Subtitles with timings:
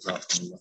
[0.00, 0.56] جزاکم اللہ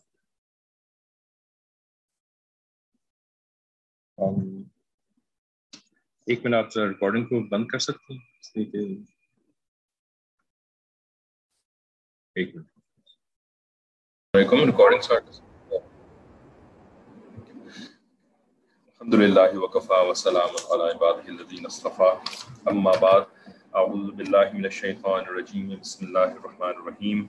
[6.28, 8.96] ایک منٹ آپ ریکارڈنگ کو بند کر سکتے ہیں
[12.36, 12.68] ایک منٹ
[14.34, 15.30] علیکم ریکارڈنگ سٹارٹ
[18.92, 22.12] الحمد للہ وکفا وسلام علی عباده الذین اصطفى
[22.66, 23.34] اما بعد
[23.74, 27.26] اعوذ باللہ من الشیطان الرجیم بسم اللہ الرحمن الرحیم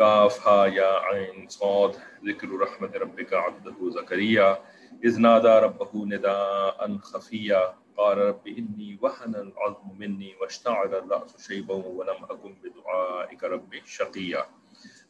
[0.00, 1.96] كاف ها يا عين صاد.
[2.24, 4.58] ذكر رحمة ربك عبده زكريا.
[5.04, 7.74] إذ نادى ربه نداء خفيا.
[7.96, 14.44] قال رب إني وهن العظم مني واشتعل الرأس شيبا ولم أكن بدعائك رب شقيا.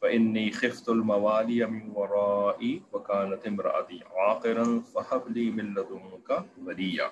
[0.02, 7.10] فإني خفت الموالي من ورائي وكانت امرأتي عاقرا فهب لي من لدنك وليا.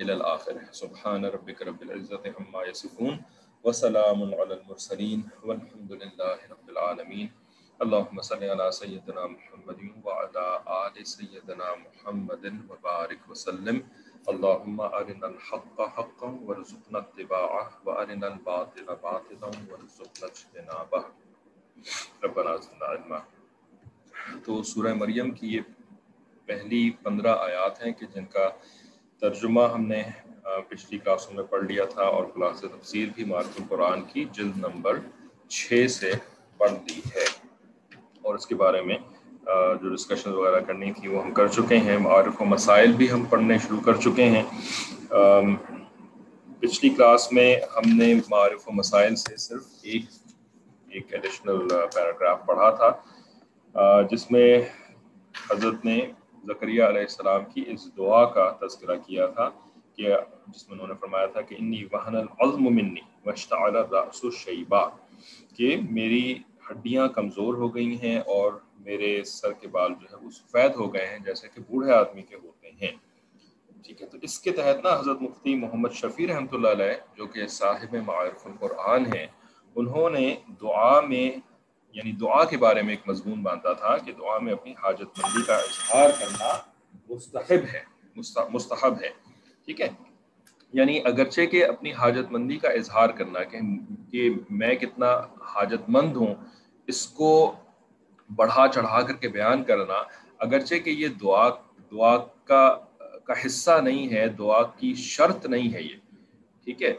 [0.00, 0.60] إلى الآخر.
[0.70, 3.22] سبحان ربك رب العزة عما يصفون.
[3.64, 7.28] وسلام على المرسلين والحمد لله رب العالمين
[7.84, 10.46] اللهم صل على سيدنا محمد وعلى
[10.76, 13.78] آل سيدنا محمد وبارك وسلم۔
[14.26, 21.02] اللهم أرنا الحق حقا وارزقنا اتباعه وأرنا الباطل باطلا وارزقنا اجتنابه
[22.22, 23.20] ربنا زدنا علما۔
[24.44, 25.60] تو سورہ مریم کی یہ
[26.46, 28.50] پہلی پندرہ آیات ہیں کہ جن کا
[29.20, 30.02] ترجمہ ہم نے
[30.42, 34.98] پچھلی کلاسوں میں پڑھ لیا تھا اور کلاس تفسیر بھی معرف القرآن کی جلد نمبر
[35.48, 36.12] چھ سے
[36.56, 37.24] پڑھ لی ہے۔
[38.22, 38.96] اور اس کے بارے میں
[39.80, 43.24] جو ڈسکشن وغیرہ کرنی تھی وہ ہم کر چکے ہیں۔ معرف و مسائل بھی ہم
[43.24, 44.42] پڑھنے شروع کر چکے ہیں۔
[46.60, 50.04] پچھلی کلاس میں ہم نے معرف و مسائل سے صرف ایک
[50.88, 54.58] ایک ایڈیشنل پیراگراف پڑھا تھا جس میں
[55.50, 55.98] حضرت نے
[56.44, 59.50] زکریہ علیہ السلام کی اس دعا کا تذکرہ کیا تھا۔
[59.96, 60.14] کہ
[60.46, 64.82] جس میں انہوں نے فرمایا تھا کہ انی وحن العظم منی واشتعل الرأس شیبا
[65.56, 66.38] کہ میری
[66.70, 70.92] ہڈیاں کمزور ہو گئی ہیں اور میرے سر کے بال جو ہے وہ سفید ہو
[70.94, 72.92] گئے ہیں، جیسے کہ بوڑھے آدمی کے ہوتے ہیں۔
[73.84, 77.26] ٹھیک ہے، تو اس کے تحت نا حضرت مفتی محمد شفیع رحمۃ اللہ علیہ، جو
[77.26, 79.26] کہ صاحب معرف القرآن ہیں،
[79.76, 81.30] انہوں نے دعا میں
[81.94, 85.42] یعنی دعا کے بارے میں ایک مضمون باندھا تھا کہ دعا میں اپنی حاجت مندی
[85.46, 86.52] کا اظہار کرنا
[87.08, 87.82] مستحب ہے
[88.16, 89.10] مستحب ہے۔
[89.68, 89.88] ٹھیک ہے؟
[90.74, 93.58] یعنی اگرچہ کہ اپنی حاجت مندی کا اظہار کرنا کہ
[94.12, 95.10] کہ میں کتنا
[95.54, 96.34] حاجت مند ہوں،
[96.88, 97.30] اس کو
[98.30, 100.02] بڑھا چڑھا کر کے بیان کرنا،
[100.38, 101.48] اگرچہ کہ یہ دعا
[101.92, 102.68] دعا کا
[103.24, 105.96] کا حصہ نہیں ہے، دعا کی شرط نہیں ہے یہ،
[106.66, 106.94] ٹھیک ہے؟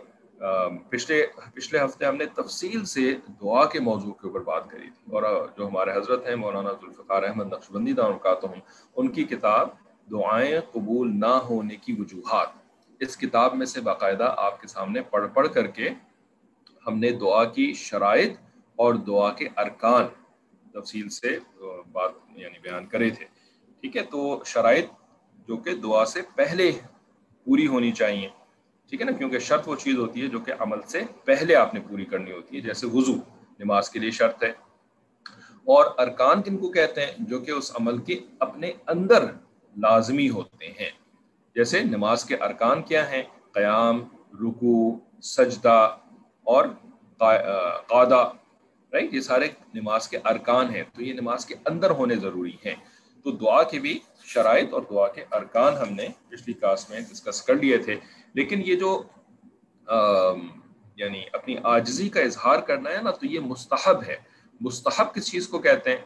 [0.89, 5.13] پچھلے پچھلے ہفتے ہم نے تفصیل سے دعا کے موضوع کے اوپر بات کری تھی،
[5.13, 5.23] اور
[5.57, 8.13] جو ہمارے حضرت ہیں، مولانا ذوالفقار احمد نقشبندی دان
[8.95, 9.69] ان کی کتاب
[10.11, 12.47] دعائیں قبول نہ ہونے کی وجوہات۔
[12.99, 15.89] اس کتاب میں سے باقاعدہ آپ کے سامنے پڑھ پڑھ کر کے
[16.87, 18.31] ہم نے دعا کی شرائط
[18.75, 20.05] اور دعا کے ارکان
[20.71, 21.39] تفصیل سے
[21.91, 23.25] بات یعنی بیان کرے تھے۔
[23.81, 24.85] ٹھیک ہے، تو شرائط
[25.47, 26.71] جو کہ دعا سے پہلے
[27.43, 28.29] پوری ہونی چاہیے۔
[28.89, 31.73] ٹھیک ہے نا، کیونکہ شرط وہ چیز ہوتی ہے جو کہ عمل سے پہلے آپ
[31.73, 33.13] نے پوری کرنی ہوتی ہے، جیسے وضو،
[33.59, 34.49] نماز کے لیے شرط ہے۔
[35.65, 39.25] اور ارکان کن کو کہتے ہیں؟ جو کہ اس عمل کے اپنے اندر
[39.77, 40.89] لازمی ہوتے ہیں۔
[41.55, 44.03] جیسے نماز کے ارکان کیا ہیں؟ قیام
[44.33, 45.97] رکو سجدہ
[46.43, 46.65] اور
[47.87, 48.31] قادہ
[48.93, 52.75] رائٹ یہ سارے نماز کے ارکان ہیں۔ تو یہ نماز کے اندر ہونے ضروری ہیں۔
[53.23, 57.41] تو دعا کے بھی شرائط اور دعا کے ارکان ہم نے پچھلی کلاس میں ڈسکس
[57.41, 57.95] کر لیے تھے۔
[58.33, 59.03] لیکن یہ جو
[60.95, 64.15] یعنی اپنی آجزی کا اظہار کرنا ہے نا، تو یہ مستحب ہے۔
[64.61, 66.05] مستحب کس چیز کو کہتے ہیں؟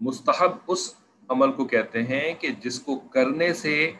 [0.00, 0.94] مستحب اس
[1.32, 3.92] عمل کو کہتے ہیں کہ جس کو کرنے سے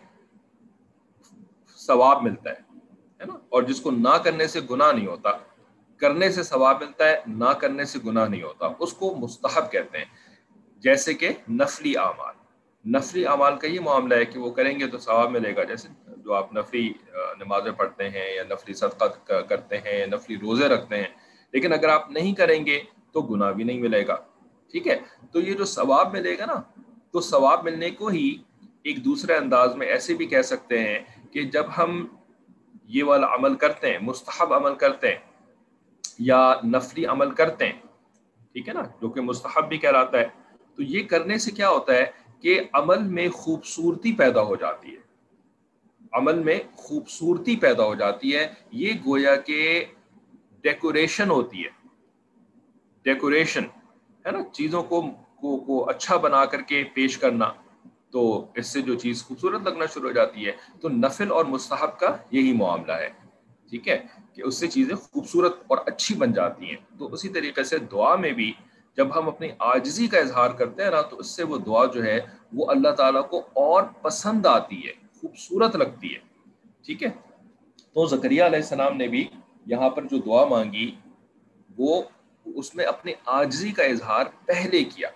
[1.76, 5.30] ثواب ملتا ہے نا؟ اور جس کو نہ کرنے سے گناہ نہیں ہوتا،
[6.00, 9.98] کرنے سے ثواب ملتا ہے، نہ کرنے سے گناہ نہیں ہوتا، اس کو مستحب کہتے
[9.98, 10.04] ہیں۔
[10.82, 12.34] جیسے کہ نفلی اعمال
[12.84, 15.88] نفلی اعمال کا یہ معاملہ ہے کہ وہ کریں گے تو ثواب ملے گا۔ جیسے
[16.16, 16.92] جو آپ نفلی
[17.38, 21.08] نمازیں پڑھتے ہیں یا نفلی صدقہ کرتے ہیں یا نفلی روزے رکھتے ہیں،
[21.54, 22.80] لیکن اگر آپ نہیں کریں گے
[23.12, 24.16] تو گناہ بھی نہیں ملے گا۔
[24.72, 24.96] ٹھیک ہے؟
[25.32, 26.60] تو یہ جو ثواب ملے گا نا
[27.12, 28.42] تو ثواب ملنے کو ہی
[28.82, 30.98] ایک دوسرے انداز میں ایسے بھی کہہ سکتے ہیں
[31.32, 32.06] کہ جب ہم
[32.84, 35.18] یہ والا عمل کرتے ہیں، مستحب عمل کرتے ہیں
[36.18, 37.80] یا نفلی عمل کرتے ہیں،
[38.52, 40.28] ٹھیک ہے نا؟ جو کہ مستحب بھی کہلاتا ہے،
[40.76, 42.04] تو یہ کرنے سے کیا ہوتا ہے
[42.40, 45.00] کہ عمل میں خوبصورتی پیدا ہو جاتی ہے۔
[46.12, 49.84] عمل میں خوبصورتی پیدا ہو جاتی ہے، یہ گویا کہ
[50.60, 51.70] ڈیکوریشن ہوتی ہے۔
[53.02, 53.64] ڈیکوریشن
[54.26, 55.10] ہے نا؟ چیزوں کو
[55.42, 57.52] کو, کو اچھا بنا کر کے پیش کرنا
[58.10, 61.98] تو اس سے جو چیز خوبصورت لگنا شروع ہو جاتی ہے تو نفل اور مستحب
[62.00, 63.08] کا یہی معاملہ ہے۔
[63.70, 63.98] ٹھیک ہے؟
[64.32, 68.16] کہ اس سے چیزیں خوبصورت اور اچھی بن جاتی ہیں۔ تو اسی طریقے سے دعا
[68.16, 68.52] میں بھی
[68.96, 72.04] جب ہم اپنی آجزی کا اظہار کرتے ہیں نا تو اس سے وہ دعا جو
[72.04, 72.20] ہے
[72.52, 76.18] وہ اللہ تعالیٰ کو اور پسند آتی ہے خوبصورت لگتی ہے۔
[76.86, 77.08] ٹھیک ہے؟
[77.94, 79.28] تو زکریہ علیہ السلام نے بھی
[79.66, 80.94] یہاں پر جو دعا مانگی
[81.78, 82.02] وہ
[82.44, 85.08] اس میں اپنے آجزی کا اظہار پہلے کیا۔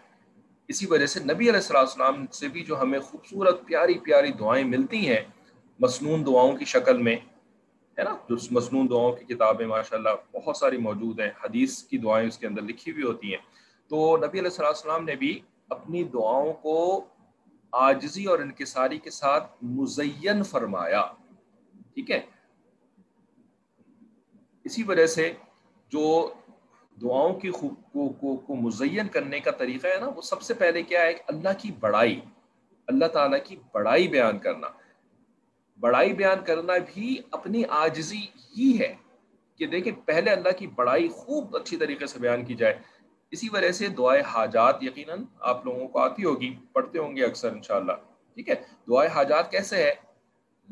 [0.68, 5.08] اسی وجہ سے نبی علیہ السلام سے بھی جو ہمیں خوبصورت، پیاری پیاری دعائیں ملتی
[5.08, 5.20] ہیں
[5.80, 7.16] مصنون دعاؤں کی شکل میں،
[7.98, 11.98] ہے نا؟ جو مصنون دعاؤں کی کتابیں ماشاء اللہ بہت ساری موجود ہیں، حدیث کی
[11.98, 13.42] دعائیں اس کے اندر لکھی ہوئی ہوتی ہیں۔
[13.88, 17.04] تو نبی علیہ السلام نے بھی اپنی دعاؤں کو
[17.72, 21.06] آجزی اور انکساری کے ساتھ مزین فرمایا،
[21.94, 22.20] ٹھیک ہے؟
[24.64, 25.32] اسی وجہ سے
[25.88, 26.34] جو
[27.02, 30.54] دعاؤں کی خوب کو, کو, کو مزین کرنے کا طریقہ ہے نا وہ سب سے
[30.54, 32.20] پہلے کیا ہے کہ اللہ کی بڑائی
[32.87, 34.66] اللہ تعالیٰ کی بڑائی بیان کرنا۔
[35.81, 38.26] بڑائی بیان کرنا بھی اپنی آجزی
[38.58, 38.94] ہی ہے
[39.56, 42.78] کہ دیکھیں پہلے اللہ کی بڑائی خوب اچھی طریقے سے بیان کی جائے۔
[43.31, 47.50] اسی وجہ سے دعائے حاجات یقیناً آپ لوگوں کو آتی ہوگی پڑھتے ہوں گے اکثر
[47.52, 47.93] انشاءاللہ۔
[48.34, 48.54] ٹھیک ہے؟
[48.88, 49.94] دعائے حاجات کیسے ہے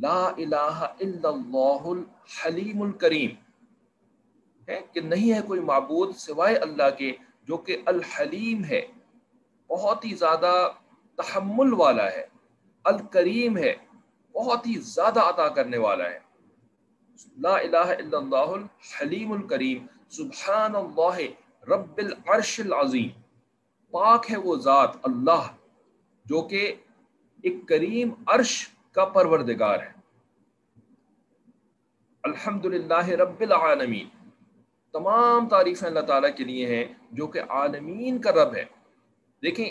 [0.00, 3.30] لا الہ الا اللہ الحلیم الکریم۔
[4.68, 7.12] ہے کہ نہیں ہے کوئی معبود سوائے اللہ کے
[7.42, 8.86] جو کہ الحلیم ہے،
[9.70, 10.70] بہت ہی زیادہ
[11.14, 12.26] تحمل والا ہے،
[12.84, 13.74] الکریم ہے،
[14.32, 16.18] بہت ہی زیادہ عطا کرنے والا ہے۔
[17.38, 21.16] لا الہ الا اللہ الحلیم الکریم سبحان اللہ
[21.70, 23.08] رب العرش العظیم۔
[23.90, 25.46] پاک ہے وہ ذات اللہ
[26.24, 26.74] جو کہ
[27.42, 29.92] ایک کریم عرش کا پروردگار ہے۔
[32.22, 34.08] الحمد للہ رب العالمین۔
[34.94, 38.64] تمام تعریفیں اللہ تعالیٰ کے لیے ہیں جو کہ عالمین کا رب ہے۔
[39.42, 39.70] دیکھیں،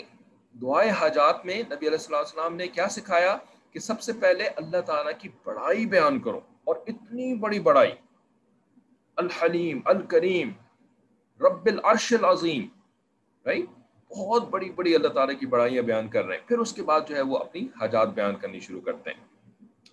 [0.58, 3.36] دعائے حاجات میں نبی علیہ السلام السلام نے کیا سکھایا
[3.70, 7.92] کہ سب سے پہلے اللہ تعالیٰ کی بڑائی بیان کرو اور اتنی بڑی بڑائی۔
[9.16, 10.50] الحلیم، الکریم،
[11.40, 12.66] رب العرش العظیم
[13.46, 13.64] رائٹ
[14.10, 17.00] بہت بڑی بڑی اللہ تعالیٰ کی بڑائیاں بیان کر رہے ہیں۔ پھر اس کے بعد
[17.08, 19.24] جو ہے وہ اپنی حاجات بیان کرنی شروع کرتے ہیں۔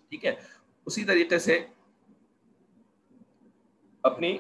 [0.10, 0.36] ٹھیک ہے؟
[0.86, 1.60] اسی طریقے سے
[4.04, 4.38] اپنی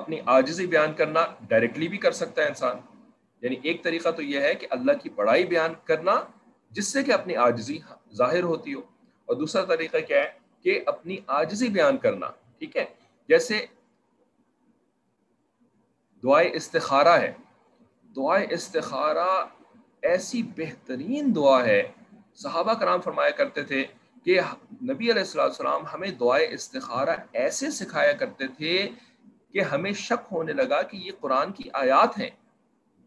[0.00, 2.76] اپنی آجزی بیان کرنا ڈائریکٹلی بھی کر سکتا ہے انسان۔
[3.42, 6.14] یعنی ایک طریقہ تو یہ ہے کہ اللہ کی بڑائی بیان کرنا،
[6.70, 8.80] جس سے کہ اپنی آجزی ہاں، ظاہر ہوتی ہو۔
[9.26, 10.30] اور دوسرا طریقہ کیا ہے
[10.62, 12.26] کہ اپنی آجزی بیان کرنا،
[12.58, 12.84] ٹھیک ہے؟
[13.28, 13.66] جیسے
[16.22, 17.32] دعائے استخارہ ہے۔
[18.16, 19.46] دعائے استخارہ
[20.02, 21.82] ایسی بہترین دعا ہے۔
[22.34, 23.84] صحابہ کرام فرمایا کرتے تھے
[24.24, 24.40] کہ
[24.82, 28.88] نبی علیہ السلام السلام ہمیں دعائے استخارہ ایسے سکھایا کرتے تھے
[29.56, 32.30] کہ ہمیں شک ہونے لگا کہ یہ قرآن کی آیات ہیں۔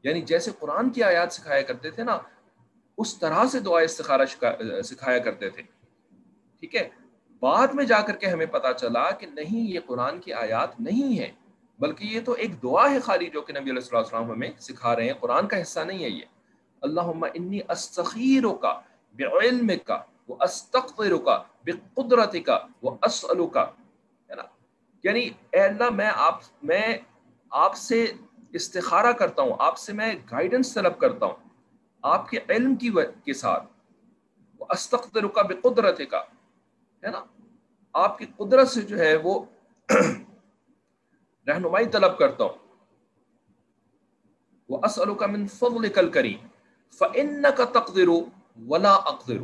[0.04, 2.20] یعنی جیسے قرآن کی آیات سکھایا کرتے تھے نا،
[2.98, 4.26] اس طرح سے دعائے استخارہ
[4.84, 5.62] سکھایا کرتے تھے۔
[6.60, 6.90] ٹھیک ہے؟
[7.40, 11.20] بعد میں جا کر کے ہمیں پتا چلا کہ نہیں، یہ قرآن کی آیات نہیں
[11.20, 11.32] ہے
[11.80, 15.06] بلکہ یہ تو ایک دعا ہے خالی جو کہ نبی علیہ السلام ہمیں سکھا رہے
[15.06, 16.26] ہیں۔ قرآن کا حصہ نہیں ہے یہ۔
[16.82, 18.80] اللہ انی استخیر کا
[19.14, 23.66] بے علم کا وہ استخر کا بے قدرت کا وہ اسلو کا
[25.04, 26.98] یعنی اے اللہ، میں آپ میں
[27.52, 28.12] آپ سے
[28.54, 31.36] استخارہ کرتا ہوں، آپ سے میں گائیڈنس طلب کرتا ہوں
[32.02, 32.90] آپ کے علم کی
[33.24, 33.64] کے ساتھ۔
[34.60, 36.20] وہ استخر کا بے قدرت کا
[37.04, 37.24] ہے نا؟
[37.94, 39.46] آپ کی قدرت سے جو ہے وہ
[41.48, 42.58] رہنمائی طلب کرتا ہوں۔
[44.70, 46.38] وہ اسلو کا من فضل کل کری
[46.92, 48.08] فن کا تقدر
[48.68, 49.38] ولا اقدر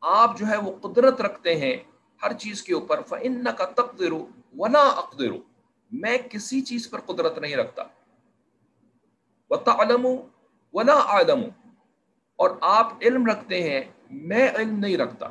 [0.00, 1.76] آپ جو ہے وہ قدرت رکھتے ہیں
[2.22, 4.12] ہر چیز کے اوپر فن کا تقدر
[4.58, 5.30] ولا اقدر
[5.92, 7.82] میں کسی چیز پر قدرت نہیں رکھتا۔
[9.50, 10.06] وہ تعلم
[10.72, 11.42] ولا عالم
[12.36, 13.80] اور آپ علم رکھتے ہیں،
[14.10, 15.26] میں علم نہیں رکھتا۔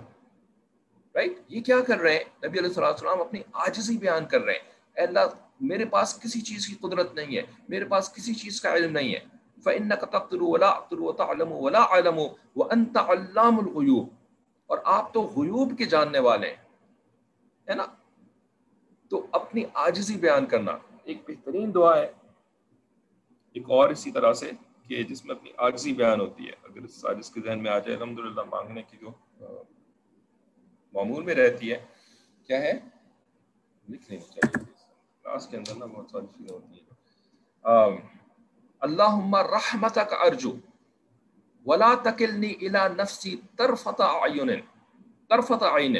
[1.15, 4.60] رائٹ یہ کیا کر رہے ہیں؟ نبی علیہ السلام اپنی آجزی بیان کر رہے ہیں۔
[4.96, 5.20] اے اللہ،
[5.62, 9.13] میرے پاس کسی چیز کی قدرت نہیں ہے۔ میرے پاس کسی چیز کا علم نہیں
[9.13, 9.20] ہے۔
[9.63, 12.20] فَإِنَّكَ تَقْتِرُ وَلَا أَقْتِرُ وَتَعْلَمُ وَلَا عَلَمُ
[12.56, 14.10] وَأَنْتَ عَلَّامُ الْغُيُوبِ۔
[14.68, 16.65] اور آپ تو غیوب کے جاننے والے ہیں۔
[17.70, 17.86] ہے نا؟
[19.10, 20.72] تو اپنی آجزی بیان کرنا
[21.04, 22.12] ایک بہترین دعا ہے۔
[23.54, 24.52] ایک اور اسی طرح سے
[24.88, 27.80] کہ جس میں اپنی آجزی بیان ہوتی ہے۔ اگر اس آجز کے ذہن میں آ
[27.80, 29.10] جائے، الحمدللہ، مانگنے کی جو
[30.94, 31.86] معمول میں رہتی ہے،
[32.48, 32.74] کیا ہے؟
[33.90, 34.74] لکھ لینی چاہیے۔
[35.24, 36.86] کلاس کے اندر نا بہت ساری چیزیں ہوتی ہیں۔
[38.80, 40.54] اللہم رحمتک ارجو،
[41.66, 44.50] ولا تکلنی الى نفسی طرفت عین
[45.30, 45.96] طرفت عین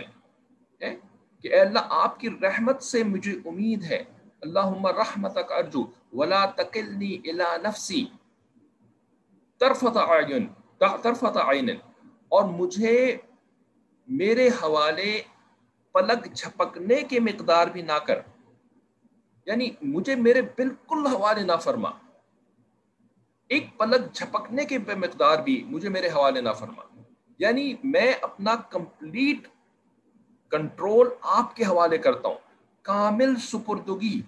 [1.46, 4.04] کہ اے اللہ، آپ کی رحمت سے مجھے امید ہے۔
[4.42, 8.06] اللہم رحمتک ارجو، ولا تکلنی الى نفسی۔
[9.60, 10.48] طرفت عین
[11.02, 11.70] طرفت عین
[12.30, 13.18] اور مجھے
[14.08, 15.22] میرے حوالے
[15.94, 18.20] پلک جھپکنے کے مقدار بھی نہ کر۔
[19.46, 21.90] یعنی مجھے میرے بالکل حوالے نہ فرما۔
[23.50, 27.02] ایک پلک جھپکنے کے مقدار بھی مجھے میرے حوالے نہ فرما۔
[27.40, 29.55] یعنی میں اپنا کمپلیٹ
[30.52, 32.38] کنٹرول آپ کے حوالے کرتا ہوں۔
[32.82, 34.22] کامل سپردگی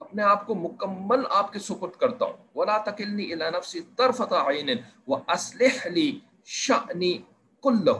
[0.00, 4.70] اپنے آپ کو مکمل آپ کے سپرد کرتا ہوں۔ ولا تکلنی الی نفسی طرفت عین
[5.08, 7.18] واصلح لی شأنی
[7.62, 7.96] کلہ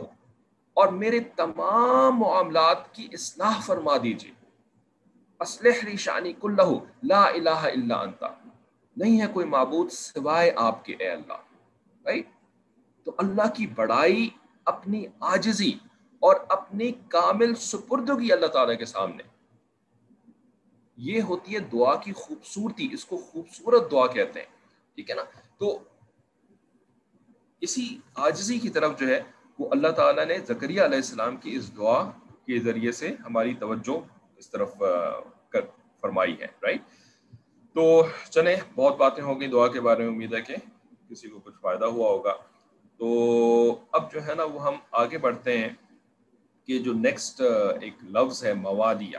[0.75, 4.33] اور میرے تمام معاملات کی اصلاح فرما دیجیے
[5.40, 8.25] اصلح لی شأنی کلہ لا الہ الا انت
[8.97, 11.33] نہیں ہے کوئی معبود سوائے آپ کے، اے اللہ۔
[12.09, 12.31] Right?
[13.04, 14.31] تو اللہ کی بڑائی
[14.64, 15.73] اپنی آجزی
[16.23, 19.23] اور اپنی کامل سپردگی اللہ تعالیٰ کے سامنے۔
[20.97, 24.47] یہ ہوتی ہے دعا کی خوبصورتی، اس کو خوبصورت دعا کہتے ہیں،
[24.95, 25.23] ٹھیک ہے نا؟
[25.59, 25.79] تو
[27.61, 29.23] اسی آجزی کی طرف جو ہے،
[29.59, 32.11] وہ اللہ تعالیٰ نے زکریہ علیہ السلام کی اس دعا
[32.47, 34.00] کے ذریعے سے ہماری توجہ
[34.37, 34.75] اس طرف
[35.49, 35.61] کر
[36.00, 36.83] فرمائی ہے رائٹ
[37.75, 40.57] تو چلیں، بہت باتیں ہوں گی دعا کے بارے میں، امید ہے کہ
[41.09, 42.35] کسی کو کچھ فائدہ ہوا ہوگا۔
[42.99, 43.07] تو
[43.93, 45.69] اب جو ہے نا، وہ ہم آگے بڑھتے ہیں۔
[46.69, 47.40] کہ جو نیکسٹ
[47.81, 49.19] ایک لفظ ہے موالیہ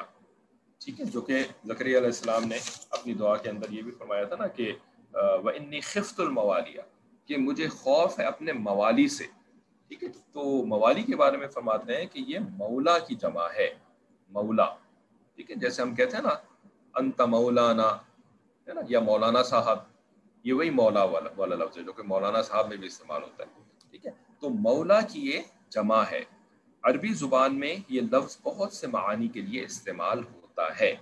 [0.81, 2.57] ٹھیک ہے، جو کہ زکری علیہ السلام نے
[2.89, 4.71] اپنی دعا کے اندر یہ بھی فرمایا تھا نا کہ
[5.13, 6.81] وہ انی خفت الموالیہ
[7.29, 9.25] کہ مجھے خوف ہے اپنے موالی سے،
[9.91, 13.69] ٹھیک ہے، تو موالی کے بارے میں فرماتے ہیں کہ یہ مولا کی جمع ہے،
[14.31, 14.65] مولا،
[15.37, 16.35] ٹھیک ہے، جیسے ہم کہتے ہیں نا،
[16.95, 17.87] انت مولانا،
[18.67, 19.79] ہے نا، یا مولانا صاحب،
[20.45, 23.43] یہ وہی مولا والا والا لفظ ہے جو کہ مولانا صاحب میں بھی استعمال ہوتا
[23.43, 23.49] ہے،
[23.91, 26.23] ٹھیک ہے، تو مولا کی یہ جمع ہے
[26.83, 30.95] عربی زبان میں یہ لفظ بہت سے معانی کے لیے استعمال ہوتا ہے۔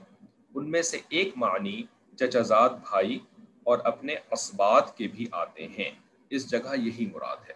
[0.56, 1.84] ان میں سے ایک معنی
[2.16, 3.20] چچزاد بھائی
[3.64, 5.92] اور اپنے اسبات کے بھی آتے ہیں۔
[6.30, 7.54] اس جگہ یہی مراد ہے۔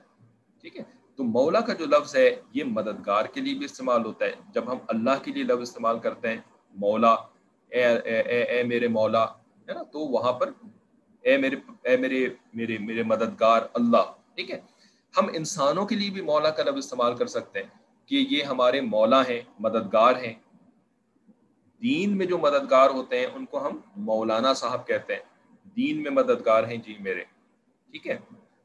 [0.61, 0.83] ٹھیک ہے؟
[1.15, 4.71] تو مولا کا جو لفظ ہے، یہ مددگار کے لیے بھی استعمال ہوتا ہے۔ جب
[4.71, 6.37] ہم اللہ کے لیے لفظ استعمال کرتے ہیں،
[6.75, 7.13] مولا،
[7.69, 10.51] اے اے اے اے میرے مولا، ہے نا؟ تو وہاں پر
[11.21, 14.59] اے میرے اے میرے میرے میرے مددگار اللہ، ٹھیک ہے؟
[15.17, 18.81] ہم انسانوں کے لیے بھی مولا کا لفظ استعمال کر سکتے ہیں۔ کہ یہ ہمارے
[18.81, 20.33] مولا ہیں، مددگار ہیں۔
[21.81, 25.21] دین میں جو مددگار ہوتے ہیں، ان کو ہم مولانا صاحب کہتے ہیں۔
[25.77, 27.23] دین میں مددگار ہیں جی میرے۔
[27.91, 28.17] ٹھیک ہے؟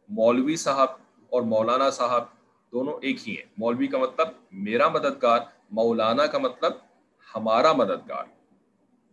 [0.09, 0.89] مولوی صاحب
[1.31, 2.25] اور مولانا صاحب
[2.73, 5.39] دونوں ایک ہی ہیں۔ مولوی کا مطلب میرا مددگار،
[5.71, 6.73] مولانا کا مطلب
[7.35, 8.25] ہمارا مددگار۔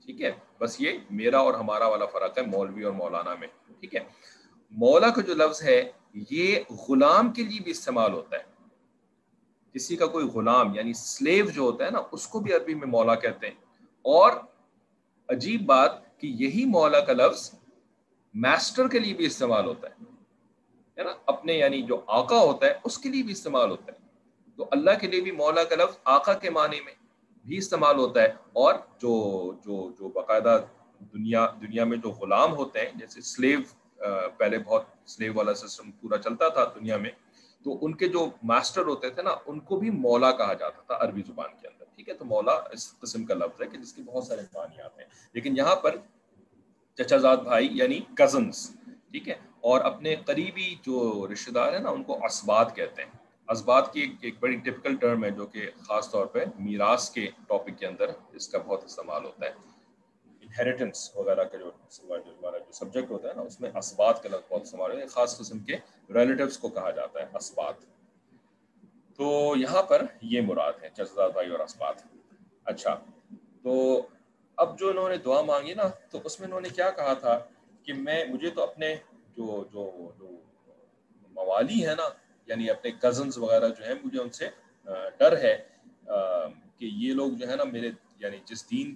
[0.06, 3.48] ٹھیک ہے؟ بس یہ میرا اور ہمارا والا فرق ہے، مولوی اور مولانا میں۔
[3.80, 4.00] ٹھیک ہے؟
[4.72, 5.92] مولا کا جو لفظ ہے،
[6.32, 6.56] یہ
[6.90, 8.57] غلام کے لیے بھی استعمال ہوتا ہے۔
[9.74, 12.88] کسی کا کوئی غلام یعنی سلیو جو ہوتا ہے نا، اس کو بھی عربی میں
[12.88, 13.56] مولا کہتے ہیں۔
[14.02, 14.32] اور
[15.30, 17.52] عجیب بات کہ یہی مولا کا لفظ
[18.34, 20.18] میسٹر کے لیے بھی استعمال ہوتا ہے۔
[21.04, 23.98] نا؟ اپنے یعنی جو آقا ہوتا ہے، اس کے لیے بھی استعمال ہوتا ہے۔
[24.56, 26.94] تو اللہ کے لیے بھی مولا کا لفظ آقا کے معنی میں
[27.48, 30.62] بھی استعمال ہوتا ہے۔ اور جو جو جو باقاعدہ
[31.00, 33.60] دنیا دنیا میں جو غلام ہوتے ہیں، جیسے سلیو
[34.38, 37.12] پہلے بہت سلیو والا سسٹم پورا چلتا تھا دنیا میں
[37.68, 41.08] تو ان کے جو ماسٹر ہوتے تھے نا، ان کو بھی مولا کہا جاتا تھا
[41.08, 43.94] عربی زبان کے اندر، ٹھیک ہے؟ تو مولا اس قسم کا لفظ ہے کہ جس
[43.94, 45.96] کے بہت سارے معنی آتے ہیں۔ لیکن یہاں پر
[46.98, 48.72] چچا زاد بھائی یعنی کزنس
[49.12, 53.12] ٹھیک ہے؟ اور اپنے قریبی جو رشتے دار ہیں نا، ان کو اسبات کہتے ہیں۔
[53.48, 57.28] اسبات کی ایک ایک بڑی ٹپکل ٹرم ہے جو کہ خاص طور پہ میراث کے
[57.48, 59.77] ٹاپک کے اندر اس کا بہت استعمال ہوتا ہے۔
[60.60, 64.52] انہیریٹنس وغیرہ کا جو ہمارا جو سبجیکٹ ہوتا ہے نا، اس میں اسبات کا لفظ
[64.52, 65.76] بہت استعمال خاص قسم کے
[66.16, 67.86] ریلیٹیوس کو کہا جاتا ہے اسبات
[69.20, 72.02] تو یہاں پر یہ مراد ہے جزداد بھائی اور اسبات
[72.66, 72.96] اچھا
[73.64, 73.76] تو
[74.58, 77.38] اب جو انہوں نے دعا مانگی نا، تو اس میں انہوں نے کیا کہا تھا
[77.86, 78.94] کہ میں، مجھے تو اپنے
[79.38, 80.28] جو جو جو
[81.36, 82.10] موالی ہے نا
[82.48, 84.50] یعنی اپنے کزنز وغیرہ جو ہیں، مجھے ان سے
[85.18, 85.58] ڈر ہے
[86.06, 88.96] کہ یہ لوگ جو ہے نا، میرے یعنی جس دین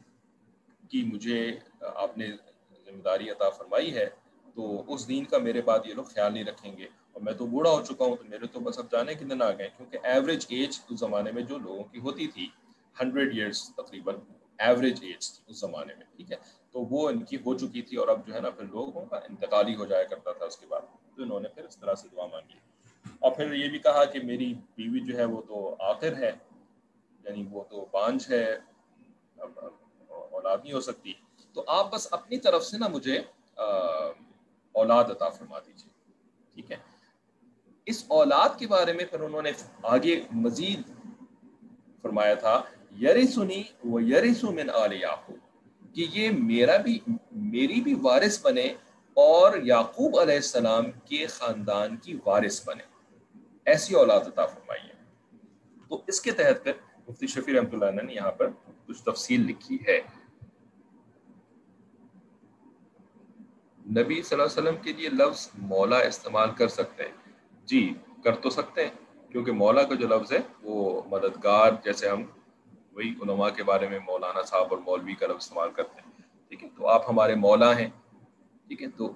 [0.92, 2.28] کی مجھے، آپ نے
[2.86, 4.10] ذمہ داری عطا فرمائی ہے،
[4.56, 7.46] تو اس دین کا میرے بعد یہ لوگ خیال نہیں رکھیں گے۔ اور میں تو
[7.46, 9.98] بوڑھا ہو چکا ہوں، تو میرے تو بس اب جانے کے دن آ گئے، کیونکہ
[10.04, 12.50] ایوریج ایج اس زمانے میں جو لوگوں کی ہوتی تھی
[13.02, 14.16] ہنڈریڈ ایئرس تقریباً
[14.58, 16.38] ایوریج ایج تھی اس زمانے میں، ٹھیک ہے؟
[16.72, 19.16] تو وہ ان کی ہو چکی تھی اور اب جو ہے نا پھر لوگوں کا
[19.16, 20.82] انتقالی ہو جایا کرتا تھا اس کے بعد۔
[21.16, 22.58] تو انہوں نے پھر اس طرح سے دعا مانگی۔
[23.20, 26.32] اور پھر یہ بھی کہا کہ میری بیوی جو ہے وہ تو آخر ہے
[27.24, 28.58] یعنی وہ تو بانج ہے
[30.42, 31.14] اولاد نہیں ہو سکتی۔
[31.56, 33.18] تو آپ بس اپنی طرف سے نا مجھے
[34.76, 35.90] اولاد عطا فرما دیجیے
[36.56, 36.78] ٹھیک ہے؟
[37.88, 39.52] اس اولاد کے بارے میں پھر انہوں نے
[39.94, 40.82] آگے مزید
[42.02, 42.62] فرمایا تھا
[43.02, 45.38] یری سنی وہ یری من آل یعقوب،
[45.96, 46.98] کہ یہ میرا بھی،
[47.32, 48.68] میری بھی وارث بنے
[49.18, 52.84] اور یعقوب علیہ السلام کے خاندان کی وارث بنے۔
[53.66, 55.00] ایسی اولاد عطا فرمائی ہے
[55.90, 56.74] تو اس کے تحت پھر
[57.08, 58.50] مفتی شفیع رحمۃ اللہ نے یہاں پر
[58.88, 60.00] کچھ تفصیل لکھی ہے۔
[63.92, 67.12] نبی صلی اللہ علیہ وسلم کے لیے لفظ مولا استعمال کر سکتے ہیں۔
[67.66, 67.94] جی
[68.24, 68.92] کر تو سکتے ہیں،
[69.32, 72.24] کیونکہ مولا کا جو لفظ ہے، وہ مددگار، جیسے ہم
[72.94, 76.12] وہی علماء کے بارے میں مولانا صاحب اور مولوی کا لفظ استعمال کرتے ہیں۔
[76.50, 77.90] ٹھیک ہے، تو آپ ہمارے مولا ہیں۔
[78.68, 79.12] ٹھیک ہے، تو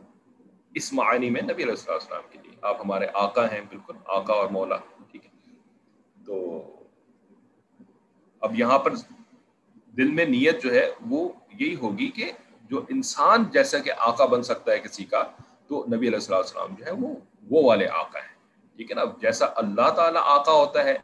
[0.74, 4.50] اس معنی میں نبی علیہ السلام کے لیے آپ ہمارے آقا ہیں، بالکل آقا اور
[4.50, 4.78] مولا۔
[5.12, 5.32] ٹھیک ہے،
[6.26, 6.36] تو
[8.42, 8.94] اب یہاں پر
[9.98, 11.30] دل میں نیت جو ہے، وہ
[11.60, 12.32] یہی ہوگی کہ
[12.70, 15.24] جو انسان جیسا کہ آقا بن سکتا ہے کسی کا،
[15.68, 17.16] تو نبی علیہ السلام جو ہے وہ
[17.52, 18.36] وہ والے آقا ہیں۔
[18.76, 20.98] ٹھیک ہے نا؟ جیسا اللہ تعالیٰ آقا ہوتا ہے،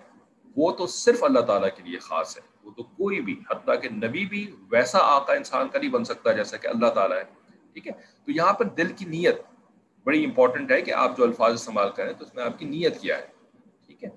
[0.58, 3.90] وہ تو صرف اللہ تعالیٰ کے لیے خاص ہے۔ وہ تو کوئی بھی، حتیٰ کہ
[3.90, 7.24] نبی بھی ویسا آقا انسان کا نہیں بن سکتا جیسا کہ اللہ تعالیٰ ہے۔
[7.74, 7.92] ٹھیک ہے؟
[8.26, 9.42] تو یہاں پر دل کی نیت
[10.04, 13.02] بڑی امپورٹنٹ ہے کہ آپ جو الفاظ استعمال کریں تو اس میں آپ کی نیت
[13.02, 13.28] کیا ہے؟
[13.86, 14.10] ٹھیک ہے؟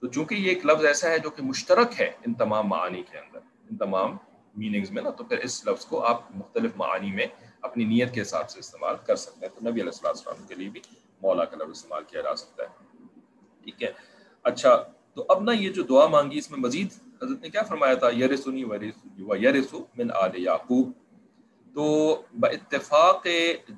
[0.00, 3.18] تو چونکہ یہ ایک لفظ ایسا ہے جو کہ مشترک ہے ان تمام معانی کے
[3.18, 3.38] اندر،
[3.70, 4.16] ان تمام
[4.56, 7.26] میننگز میں نا، تو پھر اس لفظ کو آپ مختلف معانی میں
[7.60, 10.68] اپنی نیت کے حساب سے استعمال کر سکتے ہیں۔ تو نبی علیہ السلام کے لیے
[10.68, 10.80] بھی
[11.22, 12.68] مولا کا لفظ استعمال کیا جا سکتا ہے۔
[13.64, 13.92] ٹھیک ہے۔
[14.42, 16.88] اچھا تو اب نا یہ جو دعا مانگی، اس میں مزید
[17.22, 18.64] حضرت نے کیا فرمایا تھا؟ یرسنی
[19.18, 20.92] یرسو من آل یعقوب۔
[21.74, 23.26] تو باتفاق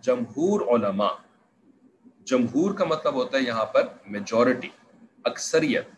[0.02, 1.12] جمہور علماء،
[2.24, 4.68] جمہور کا مطلب ہوتا ہے یہاں پر میجورٹی
[5.24, 5.88] اکثریت۔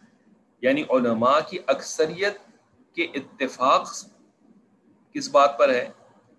[0.61, 2.37] یعنی علماء کی اکثریت
[2.95, 3.95] کے اتفاق
[5.17, 5.91] کس بات پر ہے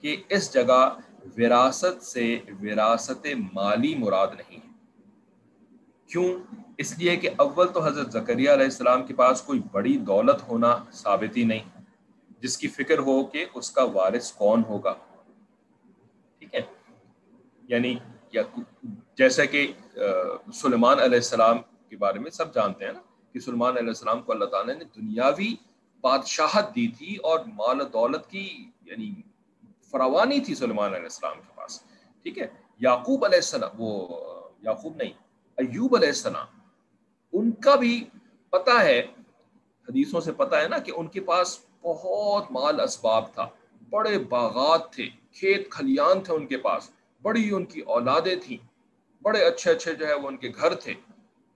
[0.01, 0.99] کہ اس جگہ
[1.37, 4.71] وراثت سے وراثت مالی مراد نہیں ہے۔
[6.07, 10.47] کیوں؟ اس لیے کہ اول تو حضرت زکریہ علیہ السلام کے پاس کوئی بڑی دولت
[10.47, 11.81] ہونا ثابت ہی نہیں،
[12.39, 14.93] جس کی فکر ہو کہ اس کا وارث کون ہوگا۔
[16.39, 16.61] ٹھیک ہے؟
[17.67, 17.95] یعنی
[18.31, 18.41] یا
[19.17, 19.71] جیسا کہ
[20.53, 21.57] سلمان علیہ السلام
[21.89, 23.01] کے بارے میں سب جانتے ہیں نا
[23.33, 25.55] کہ سلمان علیہ السلام کو اللہ تعالیٰ نے دنیاوی
[26.01, 29.11] بادشاہت دی تھی اور مال دولت کی یعنی
[29.91, 31.81] فراوانی تھی سلمان علیہ السلام کے پاس۔
[32.23, 32.47] ٹھیک ہے؟
[32.79, 34.07] یعقوب علیہ السلام، وہ
[34.63, 35.11] یعقوب نہیں،
[35.57, 36.45] ایوب علیہ السلام،
[37.33, 38.03] ان کا بھی
[38.49, 38.99] پتہ ہے،
[39.89, 43.47] حدیثوں سے پتہ ہے نا کہ ان کے پاس بہت مال اسباب تھا۔
[43.89, 48.57] بڑے باغات تھے، کھیت کھلیان تھے ان کے پاس۔ بڑی ان کی اولادیں تھیں۔
[49.21, 50.93] بڑے اچھے اچھے جو ہے وہ ان کے گھر تھے۔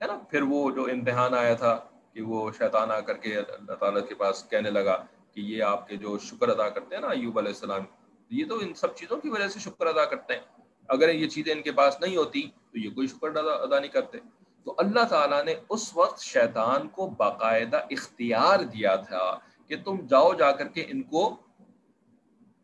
[0.02, 1.80] ہے نا؟ پھر وہ جو امتحان آیا تھا
[2.14, 5.88] کہ وہ شیطان آ کر کے اللہ تعالیٰ کے پاس کہنے لگا کہ یہ آپ
[5.88, 7.82] کے جو شکر ادا کرتے ہیں نا ایوب علیہ السلام،
[8.30, 10.42] یہ تو ان سب چیزوں کی وجہ سے شکر ادا کرتے ہیں۔
[10.88, 14.18] اگر یہ چیزیں ان کے پاس نہیں ہوتی تو یہ کوئی شکر ادا نہیں کرتے۔
[14.64, 20.34] تو اللہ تعالیٰ نے اس وقت شیطان کو باقاعدہ اختیار دیا تھا کہ تم جاؤ
[20.34, 21.36] جا کر کے ان کو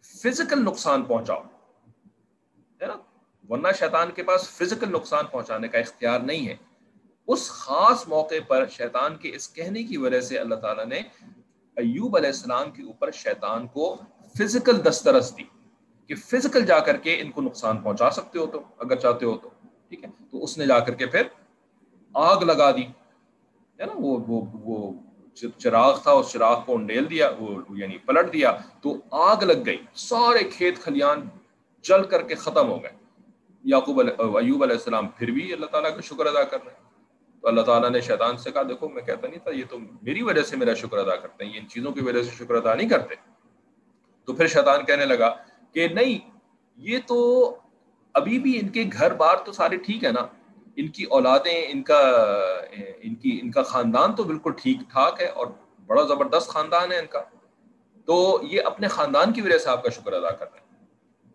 [0.02, 1.44] فزیکل نقصان پہنچاؤ۔
[2.82, 2.94] ہے نا؟
[3.50, 6.56] ورنہ شیطان کے پاس فزیکل نقصان پہنچانے کا اختیار نہیں ہے۔
[7.28, 11.02] اس خاص موقع پر شیطان کے اس کہنے کی وجہ سے اللہ تعالیٰ نے
[11.76, 13.98] ایوب علیہ السلام کے اوپر شیطان کو
[14.40, 15.44] فزیکل دسترس دی
[16.08, 19.38] کہ فزیکل جا کر کے ان کو نقصان پہنچا سکتے ہو تو، اگر چاہتے ہو
[19.38, 19.50] تو،
[19.90, 21.24] ٹھیک ہے؟ تو اس نے جا کر کے پھر
[22.14, 22.86] آگ لگا دی،
[23.80, 24.94] ہے نا؟ وہ وہ وہ
[25.58, 29.78] چراغ تھا، اس چراغ کو انڈیل دیا، وہ یعنی پلٹ دیا، تو آگ لگ گئی،
[29.96, 31.28] سارے کھیت کھلیان
[31.84, 32.92] جل کر کے ختم ہو گئے۔
[33.64, 36.87] یعقوب ایوب علیہ السلام پھر بھی اللہ تعالیٰ کا شکر ادا کر رہے ہیں۔
[37.48, 40.22] تو اللہ تعالیٰ نے شیطان سے کہا، دیکھو، میں کہتا نہیں تھا، یہ تو میری
[40.22, 42.74] وجہ سے میرا شکر ادا کرتے ہیں، یہ ان چیزوں کی وجہ سے شکر ادا
[42.74, 43.16] نہیں کرتے۔
[44.26, 45.36] تو پھر شیطان کہنے لگا
[45.72, 46.30] کہ نہیں،
[46.78, 47.18] یہ تو
[48.14, 50.28] ابھی بھی ان کے گھر بار تو سارے ٹھیک ہے نا۔
[50.76, 52.00] ان کی اولادیں، ان کا،
[53.02, 55.48] ان کی، ان کا خاندان تو بالکل ٹھیک ٹھاک ہے اور
[55.86, 57.22] بڑا زبردست خاندان ہے ان کا۔
[58.06, 60.86] تو یہ اپنے خاندان کی وجہ سے آپ کا شکر ادا کر رہے ہیں،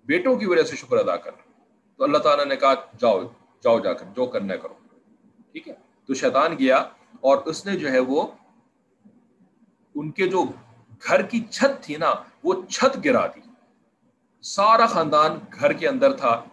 [0.05, 1.64] بیٹوں کی وجہ سے شکر ادا کر رہے ہیں۔
[1.96, 3.20] تو اللہ تعالیٰ نے کہا، جاؤ
[3.62, 4.75] جاؤ جا کر، جو کرنا کرو۔
[5.53, 5.75] ٹھیک ہے؟
[6.07, 6.77] تو شیطان گیا
[7.21, 8.27] اور اس نے جو ہے وہ
[9.95, 10.45] ان کے جو
[11.09, 13.41] گھر کی چھت تھی نا، وہ چھت گرا دی۔
[14.43, 16.45] سارا خاندان گھر کے اندر تھا۔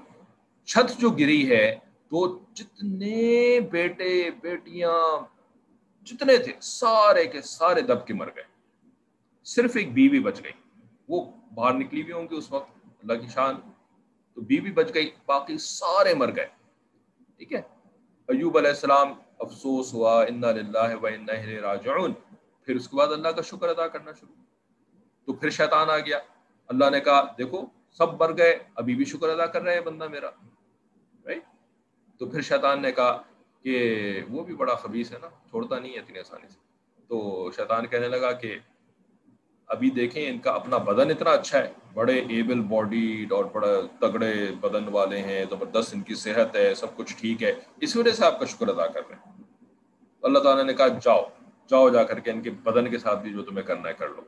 [0.65, 1.75] چھت جو گری ہے،
[2.09, 5.25] تو جتنے بیٹے، بیٹیاں،
[6.05, 8.43] جتنے تھے، سارے کے سارے دب کے مر گئے۔
[9.43, 10.51] صرف ایک بیوی بچ گئی۔
[11.07, 13.55] وہ باہر نکلی بھی ہوں گی اس وقت، اللہ کی شان۔
[14.33, 16.47] تو بیوی بچ گئی، باقی سارے مر گئے۔
[17.37, 17.61] ٹھیک ہے؟
[18.27, 22.13] ایوب علیہ السلام افسوس ہوا، انا للہ و انا راجعون۔
[22.63, 24.35] پھر اس کے بعد اللہ کا شکر ادا کرنا شروع۔
[25.25, 26.19] تو پھر شیطان آ گیا۔
[26.67, 30.07] اللہ نے کہا، دیکھو، سب مر گئے، ابھی بھی شکر ادا کر رہے ہیں بندہ
[30.07, 30.29] میرا۔
[32.19, 33.21] تو پھر شیطان نے کہا
[33.63, 36.59] کہ وہ بھی بڑا خبیص ہے نا، چھوڑتا نہیں ہے اتنی آسانی سے۔
[37.07, 38.59] تو شیطان کہنے لگا کہ
[39.69, 43.67] ابھی دیکھیں ان کا اپنا بدن اتنا اچھا ہے۔ بڑے ایبل باڈی اور بڑا
[43.99, 48.11] تگڑے بدن والے ہیں، زبردست ان کی صحت ہے، سب کچھ ٹھیک ہے۔ اس وجہ
[48.11, 49.43] سے آپ کا شکر ادا کر رہے ہیں۔
[50.21, 51.23] اللہ تعالیٰ نے کہا، جاؤ
[51.69, 54.09] جاؤ جا کر کے ان کے بدن کے ساتھ بھی جو تمہیں کرنا ہے کر
[54.09, 54.21] لو۔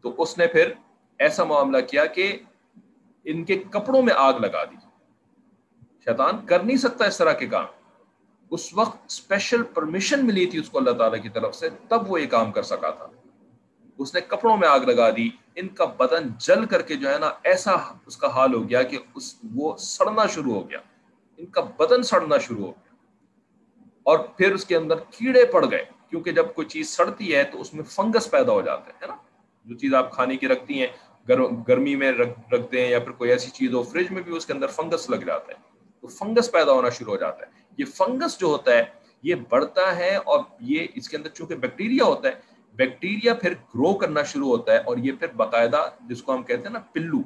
[0.00, 0.72] تو اس نے پھر
[1.18, 2.38] ایسا معاملہ کیا کہ
[3.24, 4.76] ان کے کپڑوں میں آگ لگا دی۔
[6.04, 7.64] شیطان کر نہیں سکتا اس طرح کے کام۔
[8.50, 12.20] اس وقت اسپیشل پرمیشن ملی تھی اس کو اللہ تعالیٰ کی طرف سے، تب وہ
[12.20, 13.06] یہ کام کر سکا تھا۔
[13.98, 17.18] اس نے کپڑوں میں آگ لگا دی، ان کا بدن جل کر کے جو ہے
[17.18, 17.72] نا ایسا
[18.06, 20.78] اس کا حال ہو گیا کہ اس وہ سڑنا شروع ہو گیا۔
[21.36, 22.94] ان کا بدن سڑنا شروع ہو گیا۔
[24.02, 27.60] اور پھر اس کے اندر کیڑے پڑ گئے، کیونکہ جب کوئی چیز سڑتی ہے تو
[27.60, 29.16] اس میں فنگس پیدا ہو جاتے ہیں نا۔
[29.64, 30.86] جو چیز آپ کھانے کی رکھتی ہیں
[31.68, 34.46] گرمی میں رکھ، رکھتے ہیں یا پھر کوئی ایسی چیز ہو، فریج میں بھی اس
[34.46, 35.58] کے اندر فنگس لگ جاتا ہے۔
[36.00, 38.84] تو فنگس پیدا ہونا شروع ہو جاتا ہے۔ یہ فنگس جو ہوتا ہے،
[39.22, 42.34] یہ بڑھتا ہے اور یہ اس کے اندر چونکہ بیکٹیریا ہوتا ہے
[42.76, 46.62] بیکٹیریا پھر گرو کرنا شروع ہوتا ہے اور یہ پھر باقاعدہ جس کو ہم کہتے
[46.62, 47.18] ہیں نا پلو،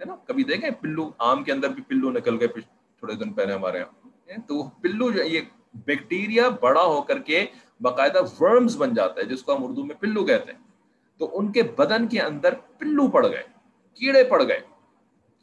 [0.00, 3.52] ہے نا؟ کبھی دیکھیں پلو؟ آم کے اندر بھی پلو نکل گئے تھوڑے دن پہلے
[3.52, 5.40] ہمارے یہاں۔ تو پلو جو یہ
[5.74, 7.46] بیکٹیریا بڑا ہو کر کے
[7.80, 10.58] باقاعدہ ورمز بن جاتا ہے، جس کو ہم اردو میں پلو کہتے ہیں۔
[11.18, 13.42] تو ان کے بدن کے اندر پلو پڑ گئے،
[13.94, 14.60] کیڑے پڑ گئے،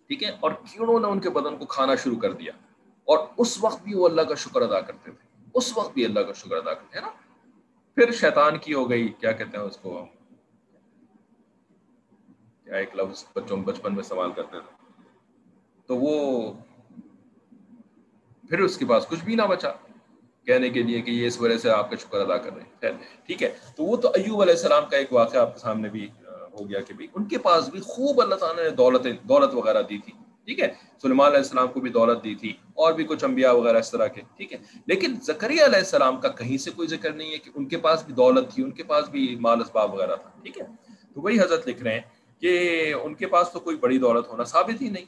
[0.07, 2.51] ٹھیک ہے؟ اور کیڑوں نے ان کے بدن کو کھانا شروع کر دیا۔
[3.05, 6.19] اور اس وقت بھی وہ اللہ کا شکر ادا کرتے تھے۔ اس وقت بھی اللہ
[6.19, 7.26] کا شکر ادا کرتے ہیں نا؟
[7.97, 10.05] پھر شیطان کی ہو گئی، کیا کہتے ہیں اس کو؟
[12.63, 14.93] کیا ایک لفظ بچوں بچپن میں استعمال کرتے تھے؟
[15.85, 16.53] تو وہ
[18.49, 19.71] پھر اس کے پاس کچھ بھی نہ بچا۔
[20.45, 22.97] کہنے کے لیے کہ یہ اس وجہ سے آپ کا شکر ادا کر رہے ہیں۔
[23.25, 26.09] ٹھیک ہے۔ تو وہ تو ایوب علیہ السلام کا ایک واقعہ آپ کے سامنے بھی
[26.59, 29.81] ہو گیا کہ بھی ان کے پاس بھی خوب اللہ تعالیٰ نے دولت دولت وغیرہ
[29.81, 30.13] دی تھی۔
[30.47, 30.67] ٹھیک ہے؟
[31.01, 34.07] سلمان علیہ السلام کو بھی دولت دی تھی، اور بھی کچھ انبیاء وغیرہ اس طرح
[34.07, 34.57] کے، ٹھیک ہے؟
[34.87, 38.03] لیکن زکریہ علیہ السلام کا کہیں سے کوئی ذکر نہیں ہے کہ ان کے پاس
[38.05, 40.65] بھی دولت تھی، ان کے پاس بھی مال اسباب وغیرہ تھا، ٹھیک ہے؟
[41.15, 42.01] تو وہی حضرت لکھ رہے ہیں
[42.41, 45.05] کہ ان کے پاس تو کوئی بڑی دولت ہونا ثابت ہی نہیں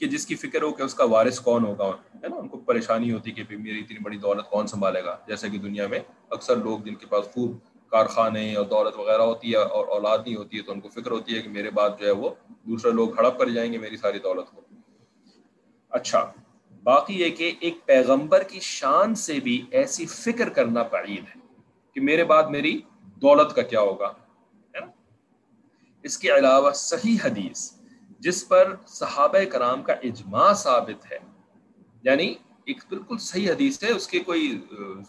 [0.00, 1.90] کہ جس کی فکر ہو کہ اس کا وارث کون ہوگا
[2.22, 5.48] ہے نا؟ ان کو پریشانی ہوتی کہ میری اتنی بڑی دولت کون سنبھالے گا؟ جیسے
[5.50, 7.56] کہ دنیا میں اکثر لوگ جن کے پاس خوب
[7.92, 11.10] کارخانے اور دولت وغیرہ ہوتی ہے اور اولاد نہیں ہوتی ہے، تو ان کو فکر
[11.10, 12.30] ہوتی ہے کہ میرے بعد جو ہے وہ
[12.66, 14.60] دوسرے لوگ ہڑپ کر جائیں گے، میری ساری دولت کو۔
[15.96, 16.32] اچھا
[16.82, 21.40] باقی یہ کہ ایک پیغمبر کی شان سے بھی ایسی فکر کرنا بعید ہے
[21.94, 24.12] کہ میرے بعد میری دولت کا کیا ہوگا
[26.02, 27.72] اس کے علاوہ صحیح حدیث
[28.18, 31.18] جس پر صحابہ کرام کا اجماع ثابت ہے
[32.02, 34.60] یعنی ایک بالکل صحیح حدیث ہے، اس کے کوئی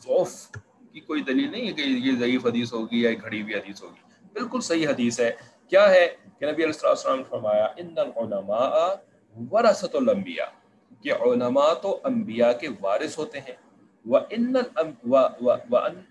[0.03, 0.51] ضعف
[0.93, 4.27] کی کوئی دلیل نہیں ہے کہ یہ ضعیف حدیث ہوگی یا گھڑی ہوئی حدیث ہوگی۔
[4.33, 5.31] بالکل صحیح حدیث ہے۔
[5.69, 8.93] کیا ہے؟ کہ نبی علیہ السلام نے فرمایا، ان العلماء
[9.51, 10.56] ورثت الانبیاء
[11.01, 13.55] کہ علماء تو انبیاء کے وارث ہوتے ہیں۔
[14.05, 14.59] وَإِنَّ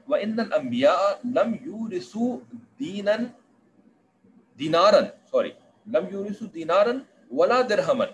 [0.09, 3.25] الْأَنبِيَاءَ لَمْ يُورِثُوا دِينًا
[4.59, 5.51] دینارن سوری،
[5.87, 6.99] لم یورثوا دینارن
[7.31, 8.07] ولا درہمن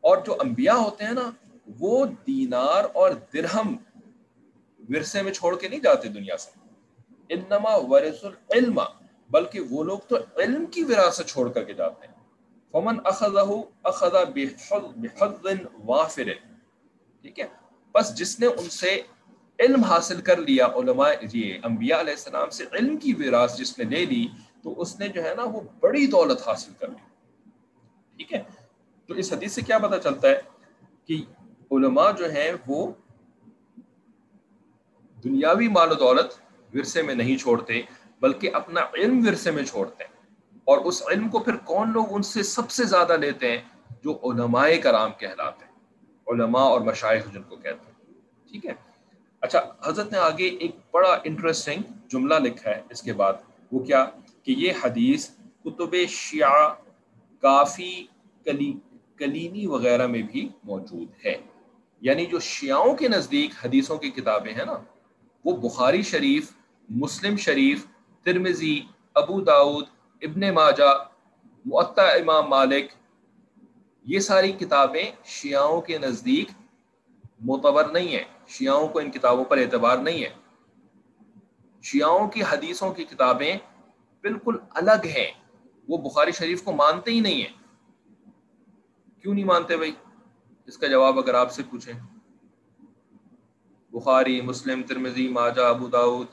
[0.00, 1.30] اور جو انبیاء ہوتے ہیں نا،
[1.80, 3.76] وہ دینار اور درہم
[4.88, 6.50] ورثے میں چھوڑ کے نہیں جاتے دنیا سے۔
[7.28, 8.80] انما ورث العلم،
[9.30, 12.17] بلکہ وہ لوگ تو علم کی وراثت چھوڑ کر کے جاتے ہیں۔
[12.72, 13.50] فمن اخذہ
[13.82, 15.46] اخذ بحظ
[15.84, 16.28] وافر.
[17.22, 17.46] ٹھیک ہے؟
[17.94, 19.02] بس جس نے ان سے
[19.58, 23.84] علم حاصل کر لیا، علماء یہ انبیاء علیہ السلام سے علم کی وراث جس نے
[23.84, 24.28] لے لی،
[24.62, 27.04] تو اس نے جو ہے نا وہ بڑی دولت حاصل کر لی۔
[28.16, 28.42] ٹھیک ہے؟
[29.06, 30.40] تو اس حدیث سے کیا پتہ چلتا ہے
[31.04, 31.24] کہ
[31.70, 32.92] علماء جو ہیں وہ
[35.24, 36.32] دنیاوی مال و دولت
[36.74, 37.82] ورثے میں نہیں چھوڑتے،
[38.20, 40.17] بلکہ اپنا علم ورثے میں چھوڑتے ہیں۔
[40.68, 43.58] اور اس علم کو پھر کون لوگ ان سے سب سے زیادہ لیتے ہیں؟
[44.04, 45.72] جو علماء کرام کہلاتے ہیں۔
[46.26, 48.14] علماء اور مشائق جن کو کہتے ہیں۔
[48.50, 48.72] ٹھیک ہے؟
[49.40, 53.32] اچھا حضرت نے آگے ایک بڑا انٹرسٹنگ جملہ لکھا ہے۔ اس کے بعد
[53.72, 54.06] وہ کیا؟
[54.42, 55.30] کہ یہ حدیث
[55.64, 56.74] کتب شیعہ
[57.40, 58.06] کافی
[58.44, 58.72] کلی،
[59.16, 61.36] کلینی وغیرہ میں بھی موجود ہے۔
[62.00, 64.78] یعنی جو شیعوں کے نزدیک حدیثوں کی کتابیں ہیں نا،
[65.44, 66.52] وہ بخاری شریف،
[66.88, 67.86] مسلم شریف
[68.22, 68.80] ترمزی
[69.14, 69.84] ابو داود
[70.20, 71.08] ابن ماجہ
[71.64, 72.92] معطا امام مالک،
[74.04, 76.48] یہ ساری کتابیں شیعوں کے نزدیک
[77.40, 80.28] معتبر نہیں ہیں۔ شیعوں کو ان کتابوں پر اعتبار نہیں ہے۔
[81.82, 83.56] شیعوں کی حدیثوں کی کتابیں
[84.20, 85.30] بالکل الگ ہیں۔
[85.88, 87.52] وہ بخاری شریف کو مانتے ہی نہیں ہیں۔
[89.22, 89.92] کیوں نہیں مانتے بھائی؟
[90.66, 91.94] اس کا جواب اگر آپ سے پوچھیں۔
[93.90, 96.26] بخاری، مسلم ترمزی ماجہ، ابو داود،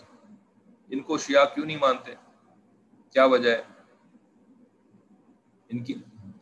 [0.90, 2.14] ان کو شیعہ کیوں نہیں مانتے؟
[3.14, 3.75] کیا وجہ ہے؟
[5.70, 5.94] ان کی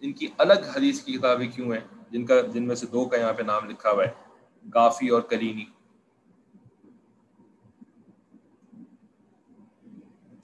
[0.01, 1.79] ان کی الگ حدیث کی کتابیں کیوں ہیں؟
[2.12, 4.12] جن کا، جن میں سے دو کا یہاں پہ نام لکھا ہوا ہے،
[4.73, 5.65] گافی اور کلینی۔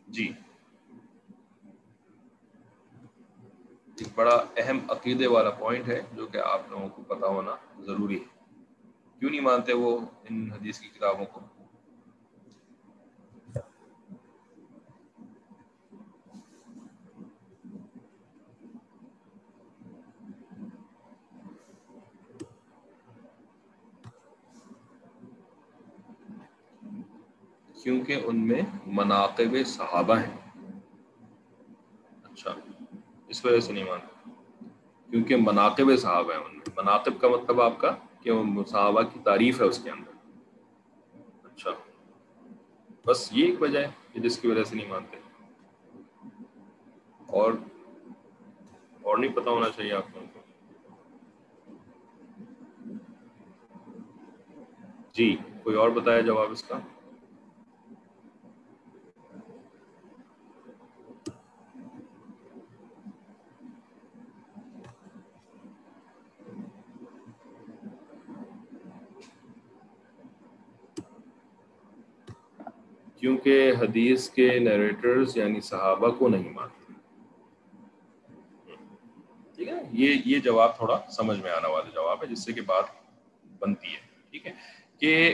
[0.07, 0.31] جی۔
[3.95, 8.19] ایک بڑا اہم عقیدے والا پوائنٹ ہے جو کہ آپ لوگوں کو پتا ہونا ضروری
[8.19, 8.39] ہے۔
[9.19, 11.39] کیوں نہیں مانتے وہ ان حدیث کی کتابوں کو؟
[27.83, 30.61] کیونکہ ان میں مناقب صحابہ ہیں۔
[32.23, 32.51] اچھا
[33.27, 34.29] اس وجہ سے نہیں مانتے
[35.09, 39.19] کیونکہ مناقب صحابہ ہیں ان میں۔ مناقب کا مطلب آپ کا کہ وہ صحابہ کی
[39.23, 40.11] تعریف ہے اس کے اندر۔
[41.43, 41.69] اچھا
[43.05, 45.17] بس یہ ایک وجہ ہے کہ جس کی وجہ سے نہیں مانتے۔
[47.27, 47.53] اور
[49.01, 50.19] اور نہیں پتا ہونا چاہیے آپ کو۔
[55.11, 56.79] جی کوئی اور بتایا جواب اس کا
[73.15, 76.93] کیونکہ حدیث کے نیریٹرز یعنی صحابہ کو نہیں مانتے۔
[79.55, 82.61] ٹھیک ہے؟ یہ یہ جواب تھوڑا سمجھ میں آنے والا جواب ہے، جس سے کہ
[82.61, 82.83] بات
[83.59, 83.99] بنتی ہے۔
[84.31, 84.51] ٹھیک ہے؟
[84.99, 85.33] کہ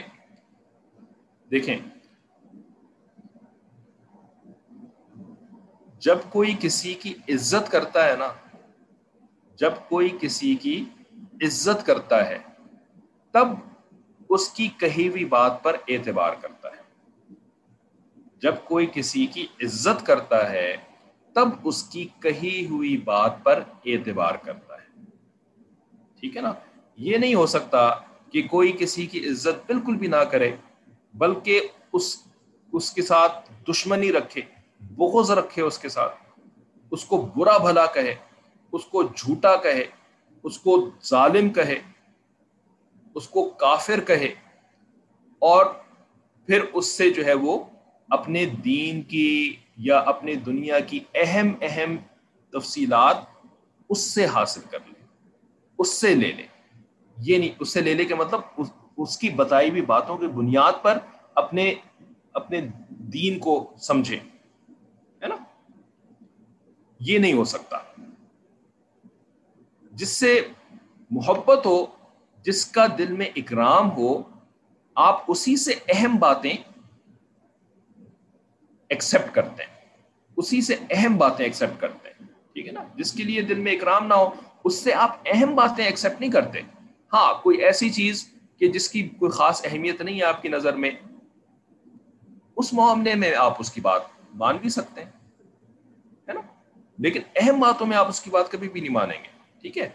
[1.51, 1.77] دیکھیں،
[5.99, 8.34] جب کوئی کسی کی عزت کرتا ہے نا،
[9.55, 10.86] جب کوئی کسی کی
[11.17, 12.38] عزت کرتا ہے،
[13.31, 13.47] تب
[14.29, 16.74] اس کی کہی ہوئی بات پر اعتبار کرتا ہے۔
[18.41, 20.76] جب کوئی کسی کی عزت کرتا ہے،
[21.34, 25.04] تب اس کی کہی ہوئی بات پر اعتبار کرتا ہے۔
[26.19, 26.54] ٹھیک ہے نا؟
[26.98, 27.89] یہ نہیں ہو سکتا
[28.32, 30.56] کہ کوئی کسی کی عزت بالکل بھی نہ کرے،
[31.13, 32.17] بلکہ اس
[32.71, 34.41] اس کے ساتھ دشمنی رکھے،
[34.82, 36.15] بغض رکھے اس کے ساتھ۔
[36.91, 38.15] اس کو برا بھلا کہے،
[38.71, 39.86] اس کو جھوٹا کہے،
[40.43, 41.80] اس کو ظالم کہے،
[43.15, 44.34] اس کو کافر کہے
[45.39, 45.65] اور
[46.45, 47.63] پھر اس سے جو ہے وہ
[48.09, 51.95] اپنے دین کی یا اپنے دنیا کی اہم اہم
[52.49, 53.17] تفصیلات
[53.89, 55.05] اس سے حاصل کر لے
[55.77, 56.47] اس سے لے لے
[57.17, 60.27] یہ نہیں اس سے لے لے کے مطلب اس, اس کی بتائی ہوئی باتوں کی
[60.27, 60.97] بنیاد پر
[61.35, 61.75] اپنے
[62.33, 64.19] اپنے دین کو سمجھے
[65.21, 65.35] ہے نا؟
[66.99, 67.77] یہ نہیں ہو سکتا۔
[69.91, 70.47] جس سے
[71.11, 71.85] محبت ہو
[72.41, 74.21] جس کا دل میں اکرام ہو
[74.95, 76.53] آپ اسی سے اہم باتیں
[78.89, 79.74] ایکسپٹ کرتے ہیں۔
[80.38, 83.71] اسی سے اہم باتیں ایکسپٹ کرتے ہیں، ٹھیک ہے نا؟ جس کے لیے دل میں
[83.71, 84.30] اکرام نہ ہو،
[84.63, 86.62] اس سے آپ اہم باتیں ایکسپٹ نہیں کرتے۔
[87.13, 88.28] ہاں کوئی ایسی چیز
[88.60, 90.91] کہ جس کی کوئی خاص اہمیت نہیں ہے آپ کی نظر میں،
[92.58, 94.02] اس معاملے میں آپ اس کی بات
[94.34, 95.12] مان بھی سکتے ہیں،
[96.28, 96.41] ہے نا؟
[96.98, 99.28] لیکن اہم باتوں میں آپ اس کی بات کبھی بھی نہیں مانیں گے،
[99.62, 99.89] ٹھیک ہے؟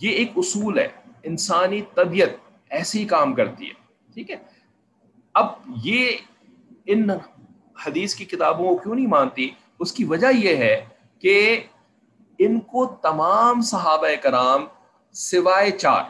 [0.00, 0.88] یہ ایک اصول ہے،
[1.22, 2.28] انسانی طبیعت
[2.70, 3.74] ایسے ہی کام کرتی ہے،
[4.14, 4.36] ٹھیک ہے؟
[5.34, 5.46] اب
[5.84, 6.10] یہ
[6.86, 7.08] ان
[7.76, 9.48] حدیث کی کتابوں کو کیوں نہیں مانتی؟
[9.80, 10.84] اس کی وجہ یہ ہے
[11.18, 11.60] کہ
[12.38, 14.64] ان کو تمام صحابہ کرام
[15.14, 16.02] سوائے چار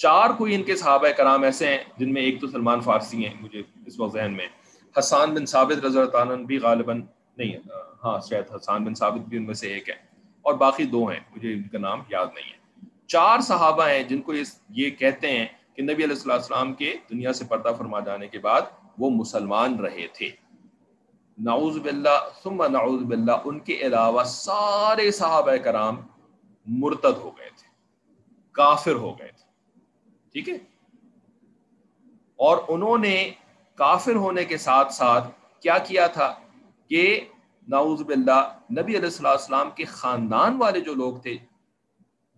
[0.00, 3.34] چار کوئی ان کے صحابہ کرام ایسے ہیں جن میں ایک تو سلمان فارسی ہیں،
[3.40, 4.46] مجھے اس وقت ذہن میں
[4.94, 7.02] حسان بن ثابت رضی اللہ عنہ بھی غالباً
[7.38, 7.56] نہیں
[8.04, 9.94] ہاں شاید حسان بن ثابت بھی ان میں سے ایک ہے
[10.44, 12.58] اور باقی دو ہیں، مجھے ان کا نام یاد نہیں ہے۔
[13.06, 14.32] چار صحابہ ہیں جن کو
[14.68, 18.62] یہ کہتے ہیں کہ نبی علیہ السلام کے دنیا سے پردہ فرما جانے کے بعد
[19.00, 20.30] وہ مسلمان رہے تھے۔
[21.38, 26.00] نعوذ باللہ، ثم نعوذ باللہ، ان کے علاوہ سارے صحابہ کرام
[26.66, 27.68] مرتد ہو گئے تھے،
[28.54, 29.48] کافر ہو گئے تھے۔
[30.32, 30.56] ٹھیک ہے؟
[32.38, 33.16] اور انہوں نے
[33.78, 35.28] کافر ہونے کے ساتھ ساتھ
[35.62, 36.32] کیا کیا تھا
[36.90, 37.04] کہ
[37.68, 41.36] نعوذ باللہ، نبی علیہ السلام کے خاندان والے جو لوگ تھے،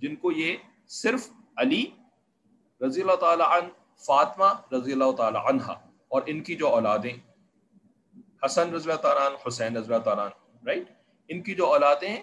[0.00, 0.56] جن کو یہ
[0.88, 1.84] صرف علی
[2.80, 3.68] رضی اللہ تعالی عنہ،
[4.04, 5.72] فاطمہ رضی اللہ تعالی عنہ
[6.12, 7.12] اور ان کی جو اولادیں،
[8.44, 10.26] حسن رضی اللہ تعالیٰ حسین رضی اللہ تعالیٰ
[10.66, 10.90] رائٹ
[11.28, 12.22] ان کی جو اولادیں ہیں،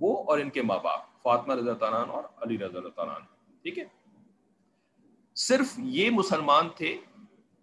[0.00, 3.14] وہ اور ان کے ماں باپ، فاطمہ رضی اللہ تعالیٰ اور علی رضی اللہ تعالیٰ
[3.62, 3.84] ٹھیک ہے؟
[5.34, 6.92] صرف یہ مسلمان تھے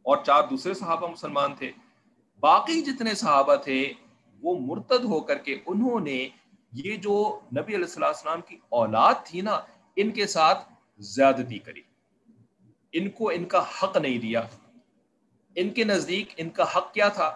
[0.06, 1.72] اور چار دوسرے صحابہ مسلمان تھے،
[2.40, 3.94] باقی جتنے صحابہ تھے،
[4.44, 6.30] وہ مرتد ہو کر کے انہوں نے
[6.72, 9.60] یہ جو نبی علیہ السلام السلام کی اولاد تھی نا،
[9.96, 11.82] ان کے ساتھ زیادتی کری۔
[12.94, 14.42] ان کو ان کا حق نہیں دیا۔
[15.60, 17.30] ان کے نزدیک ان کا حق کیا تھا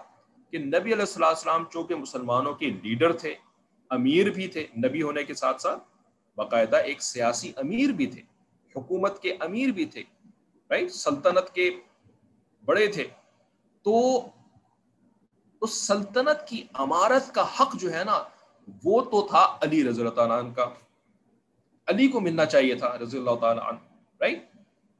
[0.53, 3.35] کہ نبی علیہ السلام السلام چونکہ مسلمانوں کے لیڈر تھے،
[3.89, 5.83] امیر بھی تھے، نبی ہونے کے ساتھ ساتھ
[6.37, 8.21] باقاعدہ ایک سیاسی امیر بھی تھے،
[8.75, 10.03] حکومت کے امیر بھی تھے
[10.69, 11.69] رائٹ سلطنت کے
[12.65, 13.07] بڑے تھے۔
[13.85, 14.21] تو
[15.61, 18.23] اس سلطنت کی امارت کا حق جو ہے نا،
[18.83, 20.69] وہ تو تھا علی رضی اللہ تعالیٰ عنہ کا۔
[21.87, 23.77] علی کو ملنا چاہیے تھا رضی اللہ تعالیٰ عنہ
[24.21, 24.45] رائٹ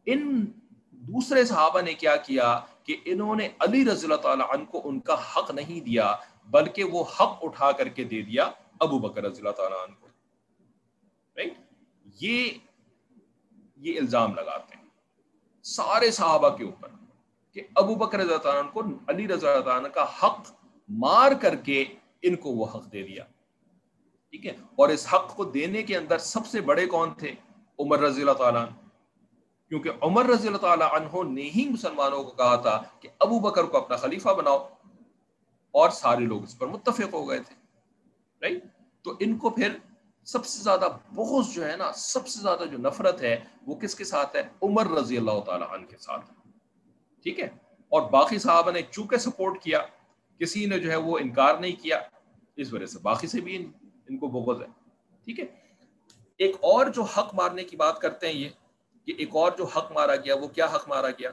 [0.05, 0.45] ان
[0.91, 4.99] دوسرے صحابہ نے کیا کیا؟ کہ انہوں نے علی رضی اللہ تعالیٰ عنہ کو ان
[4.99, 6.15] کا حق نہیں دیا،
[6.47, 10.07] بلکہ وہ حق اٹھا کر کے دے دیا ابو بکر رضی اللہ تعالیٰ عنہ کو۔
[11.37, 11.53] رائٹ
[12.19, 12.49] یہ
[13.77, 14.89] یہ الزام لگاتے ہیں
[15.63, 16.87] سارے صحابہ کے اوپر
[17.53, 20.51] کہ ابو بکر رضی اللہ عنہ کو، علی رضی اللہ عنہ کا حق
[20.89, 21.85] مار کر کے
[22.21, 23.23] ان کو وہ حق دے دیا۔
[24.29, 27.31] ٹھیک ہے؟ اور اس حق کو دینے کے اندر سب سے بڑے کون تھے؟
[27.79, 28.65] عمر رضی اللہ تعالیٰ
[29.73, 33.63] کیونکہ عمر رضی اللہ تعالیٰ عنہ نے ہی مسلمانوں کو کہا تھا کہ ابو بکر
[33.63, 34.69] کو اپنا خلیفہ بناؤ
[35.71, 37.55] اور سارے لوگ اس پر متفق ہو گئے تھے
[38.41, 38.63] رائٹ
[39.01, 39.77] تو ان کو پھر
[40.25, 43.95] سب سے زیادہ بغض جو ہے نا سب سے زیادہ جو نفرت ہے وہ کس
[43.95, 46.25] کے ساتھ ہے؟ عمر رضی اللہ تعالیٰ عنہ کے ساتھ۔
[47.23, 47.49] ٹھیک ہے؟
[47.89, 49.79] اور باقی صحابہ نے چونکہ سپورٹ کیا
[50.39, 52.01] کسی نے جو ہے وہ انکار نہیں کیا
[52.55, 53.71] اس وجہ سے باقی سے بھی ان,
[54.09, 54.67] ان کو بغض ہے۔
[55.25, 55.45] ٹھیک ہے؟
[56.37, 58.49] ایک اور جو حق مارنے کی بات کرتے ہیں یہ
[59.05, 61.31] کہ ایک اور جو حق مارا گیا، وہ کیا حق مارا گیا؟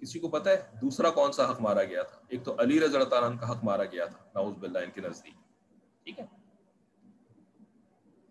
[0.00, 2.96] کسی کو پتا ہے؟ دوسرا کون سا حق مارا گیا تھا؟ ایک تو علی رضی
[2.96, 5.34] اللہ تعالیٰ کا حق مارا گیا تھا، نعوذ باللہ ان کے نزدیک۔
[6.04, 6.24] ٹھیک ہے؟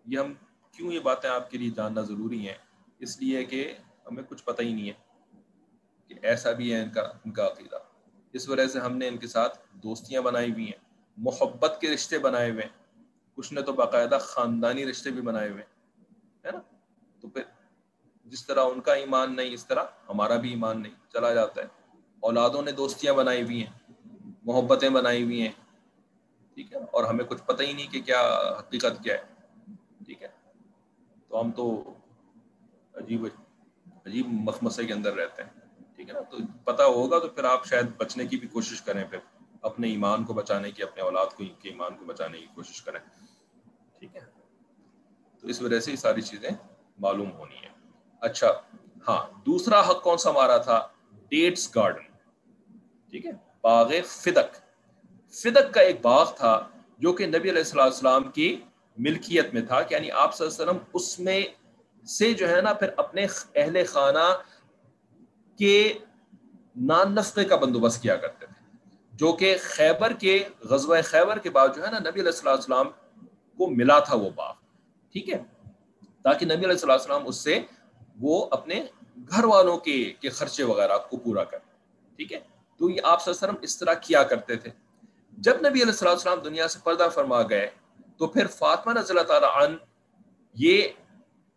[0.05, 0.33] یہ ہم
[0.71, 2.57] کیوں یہ باتیں آپ کے لیے جاننا ضروری ہیں؟
[2.99, 3.73] اس لیے کہ
[4.05, 4.93] ہمیں کچھ پتہ ہی نہیں ہے
[6.07, 7.77] کہ ایسا بھی ہے ان کا ان کا عقیدہ۔
[8.33, 10.85] اس وجہ سے ہم نے ان کے ساتھ دوستیاں بنائی ہوئی ہیں،
[11.17, 13.03] محبت کے رشتے بنائے ہوئے ہیں۔
[13.35, 15.63] کچھ نے تو باقاعدہ خاندانی رشتے بھی بنائے ہوئے
[16.45, 16.59] ہے نا؟
[17.19, 17.43] تو پھر
[18.25, 21.67] جس طرح ان کا ایمان نہیں، اس طرح ہمارا بھی ایمان نہیں، چلا جاتا ہے۔
[22.19, 23.91] اولادوں نے دوستیاں بنائی ہوئی ہیں،
[24.43, 25.51] محبتیں بنائی ہوئی ہیں۔
[26.53, 28.21] ٹھیک ہے؟ اور ہمیں کچھ پتہ ہی نہیں کہ کیا
[28.59, 29.21] حقیقت کیا ہے۔
[30.05, 30.27] ٹھیک ہے؟
[31.27, 31.93] تو ہم تو
[32.93, 33.25] عجیب
[34.05, 35.49] عجیب مخمسے کے اندر رہتے ہیں۔
[35.95, 39.03] ٹھیک ہے نا؟ تو پتہ ہوگا تو پھر آپ شاید بچنے کی بھی کوشش کریں،
[39.03, 39.19] پھر
[39.61, 42.99] اپنے ایمان کو بچانے کی، اپنے اولاد کو، کے ایمان کو بچانے کی کوشش کریں۔
[43.99, 44.21] ٹھیک ہے؟
[45.41, 46.49] تو اس وجہ سے یہ ساری چیزیں
[46.99, 47.74] معلوم ہونی ہے
[48.21, 48.47] اچھا
[49.07, 50.87] ہاں دوسرا حق کون سا ہمارا تھا؟
[51.29, 52.03] ڈیٹس گارڈن
[53.09, 54.55] ٹھیک ہے؟ باغ فدق۔
[55.33, 58.61] فدق کا ایک باغ تھا جو کہ نبی علیہ السلام کی
[58.97, 61.43] ملکیت میں تھا یعنی آپ صلی اللہ علیہ وسلم اس میں
[62.07, 64.37] سے جو ہے نا، پھر اپنے اہل خانہ
[65.57, 65.93] کے
[66.75, 68.77] نان نفقے کا بندوبست کیا کرتے تھے۔
[69.11, 72.87] جو کہ خیبر کے، غزوہ خیبر کے بعد جو ہے نا، نبی علیہ السلام السلام
[73.57, 74.53] کو ملا تھا وہ باغ،
[75.11, 75.43] ٹھیک ہے؟
[76.23, 77.59] تاکہ نبی علیہ السلام السلام اس سے
[78.19, 78.85] وہ اپنے
[79.29, 81.57] گھر والوں کے کے خرچے وغیرہ کو پورا کر۔
[82.15, 82.39] ٹھیک ہے؟
[82.77, 84.71] تو یہ آپ وسلم اس طرح کیا کرتے تھے۔
[85.31, 87.69] جب نبی علیہ السلام السلام دنیا سے پردہ فرما گئے،
[88.17, 89.75] تو پھر فاطمہ رضی اللہ تعالیٰ عنہ
[90.53, 90.87] یہ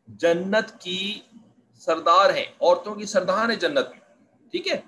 [0.06, 1.20] جنت کی
[1.80, 4.14] سردار ہیں۔ عورتوں کی سردار ہیں جنت میں۔
[4.50, 4.80] ٹھیک ہے؟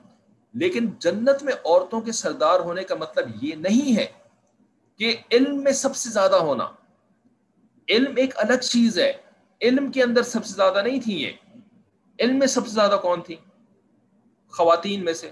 [0.55, 4.07] لیکن جنت میں عورتوں کے سردار ہونے کا مطلب یہ نہیں ہے
[4.99, 6.69] کہ علم میں سب سے زیادہ ہونا۔
[7.89, 9.13] علم ایک الگ چیز ہے۔
[9.63, 11.33] علم کے اندر سب سے زیادہ نہیں تھی یہ۔
[12.21, 13.37] علم میں سب سے زیادہ کون تھی؟
[14.49, 15.31] خواتین میں سے۔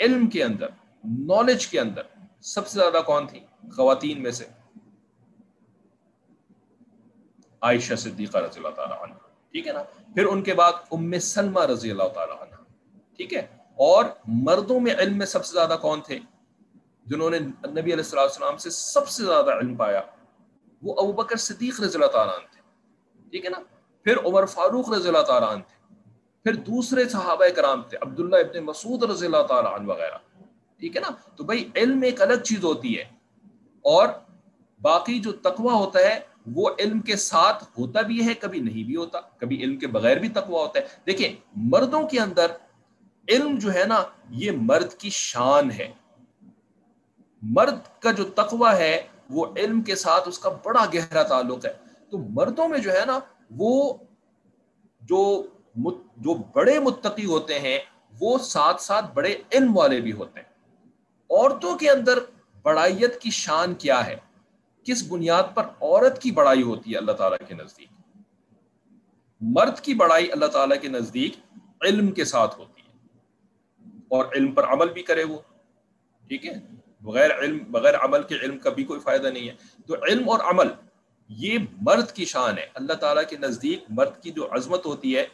[0.00, 0.66] علم کے اندر
[1.04, 2.02] نالج کے اندر
[2.40, 3.40] سب سے زیادہ کون تھی؟
[3.76, 4.44] خواتین میں سے۔
[7.60, 9.14] عائشہ صدیقہ رضی اللہ تعالیٰ عنہ۔
[9.52, 9.82] ٹھیک ہے نا؟
[10.14, 12.54] پھر ان کے بعد ام سلمہ رضی اللہ تعالیٰ عنہ۔
[13.16, 16.18] ٹھیک ہے؟ اور مردوں میں علم میں سب سے زیادہ کون تھے؟
[17.06, 20.02] جنہوں نے نبی علیہ السلام سے سب سے زیادہ علم پایا،
[20.82, 22.60] وہ ابو بکر صدیق رضی اللہ تعالیٰ عنہ تھے۔
[23.30, 23.77] ٹھیک ہے نا؟
[24.08, 25.94] پھر عمر فاروق رضی اللہ تعالیٰ عنہ تھے۔
[26.42, 30.42] پھر دوسرے صحابہ کرام تھے، عبداللہ ابن مسعود رضی اللہ تعالیٰ عنہ وغیرہ۔
[30.78, 33.02] ٹھیک ہے نا؟ تو بھائی علم ایک الگ چیز ہوتی ہے۔
[33.82, 34.08] اور
[34.80, 36.20] باقی جو تقوی ہوتا ہے،
[36.52, 40.16] وہ علم کے ساتھ ہوتا بھی ہے، کبھی نہیں بھی ہوتا۔ کبھی علم کے بغیر
[40.16, 42.46] بھی تقوی ہوتا ہے۔ دیکھیں، مردوں کے اندر
[43.28, 45.92] علم جو ہے نا، یہ مرد کی شان ہے۔
[47.42, 51.72] مرد کا جو تقوی ہے، وہ علم کے ساتھ اس کا بڑا گہرا تعلق ہے۔
[52.10, 53.18] تو مردوں میں جو ہے نا
[53.50, 53.94] وہ
[55.00, 55.46] جو
[56.16, 57.78] جو بڑے متقی ہوتے ہیں،
[58.20, 60.48] وہ ساتھ ساتھ بڑے علم والے بھی ہوتے ہیں۔
[61.30, 62.18] عورتوں کے اندر
[62.62, 64.16] بڑائیت کی شان کیا ہے؟
[64.84, 67.88] کس بنیاد پر عورت کی بڑائی ہوتی ہے اللہ تعالیٰ کے نزدیک؟
[69.40, 71.32] مرد کی بڑائی اللہ تعالیٰ کے نزدیک
[71.80, 73.08] علم کے ساتھ ہوتی ہے۔
[74.08, 75.38] اور علم پر عمل بھی کرے وہ۔
[76.28, 76.54] ٹھیک ہے؟
[77.00, 79.54] بغیر علم بغیر عمل کے علم کا بھی کوئی فائدہ نہیں ہے۔
[79.86, 80.68] تو علم اور عمل
[81.28, 85.26] یہ مرد کی شان ہے۔ اللہ تعالیٰ کے نزدیک مرد کی جو عظمت ہوتی ہے،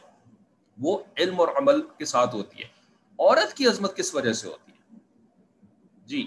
[0.78, 2.68] وہ علم اور عمل کے ساتھ ہوتی ہے۔
[3.18, 4.99] عورت کی عظمت کس وجہ سے ہوتی ہے؟
[6.05, 6.26] جی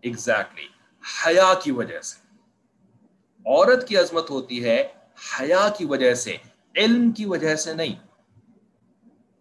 [0.00, 1.26] ایگزیکٹلی exactly.
[1.26, 2.36] حیا کی وجہ سے۔
[3.46, 4.88] عورت کی عظمت ہوتی ہے
[5.40, 6.36] حیا کی وجہ سے،
[6.76, 7.94] علم کی وجہ سے نہیں۔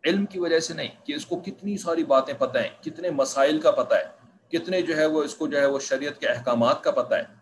[0.03, 3.61] علم کی وجہ سے نہیں کہ اس کو کتنی ساری باتیں پتہ ہیں، کتنے مسائل
[3.61, 6.83] کا پتہ ہے، کتنے جو ہے وہ اس کو جو ہے وہ شریعت کے احکامات
[6.83, 7.38] کا پتہ ہے۔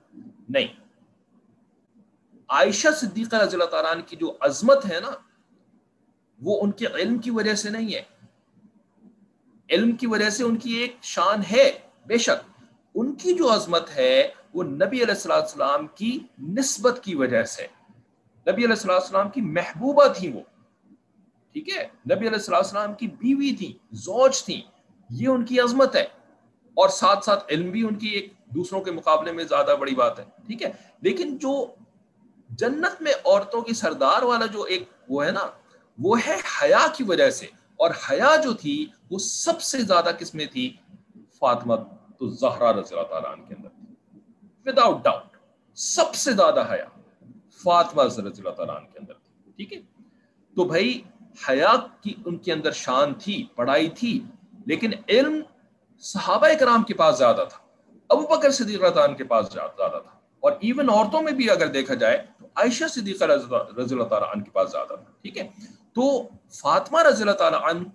[0.49, 0.67] نہیں۔
[2.49, 5.11] عائشہ صدیقہ رضی اللہ تعالیٰ کی جو عظمت ہے نا،
[6.41, 8.01] وہ ان کے علم کی وجہ سے نہیں ہے۔
[9.69, 13.95] علم کی وجہ سے ان کی ایک شان ہے، بے شک۔ ان کی جو عظمت
[13.95, 17.67] ہے، وہ نبی علیہ السلام کی نسبت کی وجہ سے۔
[18.51, 20.41] نبی علیہ السلام کی محبوبہ تھی وہ۔
[21.53, 24.61] ٹھیک ہے؟ نبی علیہ السلام کی بیوی تھی زوج تھی
[25.09, 26.07] یہ ان کی عظمت ہے۔
[26.73, 30.19] اور ساتھ ساتھ علم بھی ان کی ایک دوسروں کے مقابلے میں زیادہ بڑی بات
[30.19, 30.71] ہے، ٹھیک ہے؟
[31.01, 31.65] لیکن جو
[32.49, 35.47] جنت میں عورتوں کی سردار والا جو ایک وہ ہے نا،
[35.99, 37.45] وہ ہے حیا کی وجہ سے۔
[37.75, 40.75] اور حیا جو تھی، وہ سب سے زیادہ کس میں تھی؟
[41.39, 41.75] فاطمہ
[42.19, 43.69] تو زہرا رضی اللہ تعالیٰ عنہ کے اندر
[44.65, 45.37] وداؤٹ ڈاؤٹ
[45.75, 46.85] سب سے زیادہ حیا
[47.63, 49.79] فاطمہ رضی اللہ تعالیٰ عنہ کے اندر تھی، ٹھیک ہے؟
[50.55, 51.01] تو بھائی،
[51.49, 54.23] حیا کی ان کے اندر شان تھی، پڑھائی تھی،
[54.65, 55.41] لیکن علم
[55.99, 57.66] صحابہ کرام کے پاس زیادہ تھا۔
[58.09, 61.67] ابو بکر صدیق اللہ عنہ کے پاس زیادہ تھا۔ اور ایون عورتوں میں بھی اگر
[61.67, 65.49] دیکھا جائے تو عائشہ صدیقہ رضی اللہ تعالیٰ عنہ کے پاس زیادہ تھا، ٹھیک ہے؟
[65.93, 67.87] تو فاطمہ رضی اللہ تعالیٰ عنہ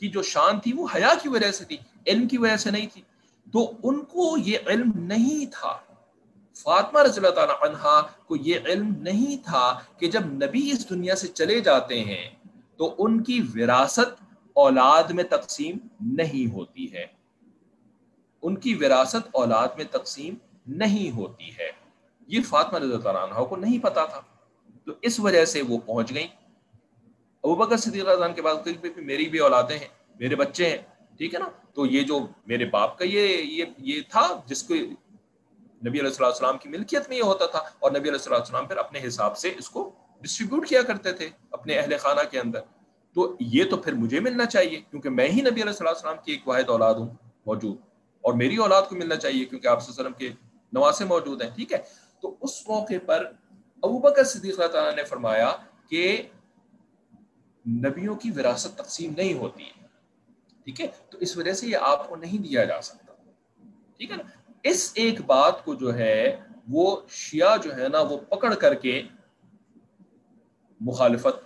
[0.00, 2.86] کی جو شان تھی وہ حیا کی وجہ سے تھی، علم کی وجہ سے نہیں
[2.92, 3.02] تھی۔
[3.52, 5.78] تو ان کو یہ علم نہیں تھا۔
[6.54, 11.14] فاطمہ رضی اللہ تعالیٰ عنہ کو یہ علم نہیں تھا کہ جب نبی اس دنیا
[11.14, 12.30] سے چلے جاتے ہیں
[12.76, 17.17] تو ان کی وراثت اولاد میں تقسیم نہیں ہوتی ہے۔
[18.42, 20.34] ان کی وراثت اولاد میں تقسیم
[20.66, 21.70] نہیں ہوتی ہے۔
[22.26, 24.20] یہ فاطمہ رضی اللہ عنہ کو نہیں پتا تھا۔
[24.84, 26.26] تو اس وجہ سے وہ پہنچ گئیں۔
[27.42, 29.88] ابو بکر صدیق عنہ کے بعد میری بھی اولادیں ہیں،
[30.20, 30.76] میرے بچے ہیں،
[31.16, 34.74] ٹھیک ہے نا؟ تو یہ جو میرے باپ کا یہ یہ یہ تھا جس کو
[35.86, 39.00] نبی علیہ السلام کی ملکیت میں یہ ہوتا تھا اور نبی علیہ السلام پھر اپنے
[39.06, 42.60] حساب سے اس کو ڈسٹریبیوٹ کیا کرتے تھے اپنے اہل خانہ کے اندر۔
[43.14, 46.48] تو یہ تو پھر مجھے ملنا چاہیے کیونکہ میں ہی نبی علیہ السلام کی ایک
[46.48, 47.14] واحد اولاد ہوں،
[47.46, 47.87] موجود۔
[48.28, 50.28] اور میری اولاد کو ملنا چاہیے کیونکہ آپ وسلم کے
[50.72, 51.78] نواسے موجود ہیں، ٹھیک ہے؟
[52.22, 53.24] تو اس موقع پر
[53.82, 55.50] ابو بکر صدیق اللہ تعالیٰ نے فرمایا
[55.88, 56.22] کہ
[57.66, 59.86] نبیوں کی وراثت تقسیم نہیں ہوتی ہے،
[60.64, 63.12] ٹھیک ہے؟ تو اس وجہ سے یہ آپ کو نہیں دیا جا سکتا،
[63.96, 64.22] ٹھیک ہے نا؟
[64.64, 69.02] اس ایک بات کو جو ہے، وہ شیعہ جو ہے نا، وہ پکڑ کر کے
[70.80, 71.44] مخالفت،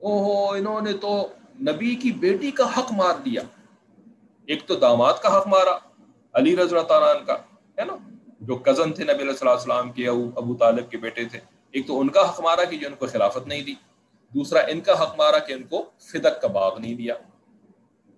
[0.00, 1.28] اوہو، انہوں نے تو
[1.60, 3.42] نبی کی بیٹی کا حق مار دیا۔
[4.46, 5.78] ایک تو داماد کا حق مارا،
[6.34, 7.34] علی رضی اللہ تعالیٰ کا،
[7.78, 7.96] ہے نا؟
[8.40, 11.38] جو کزن تھے نبی علیہ السلام کے ابو طالب کے بیٹے تھے،
[11.70, 13.74] ایک تو ان کا حق مارا کہ جو ان کو خلافت نہیں دی،
[14.34, 17.14] دوسرا ان کا حق مارا کہ ان کو فدق کا باغ نہیں دیا۔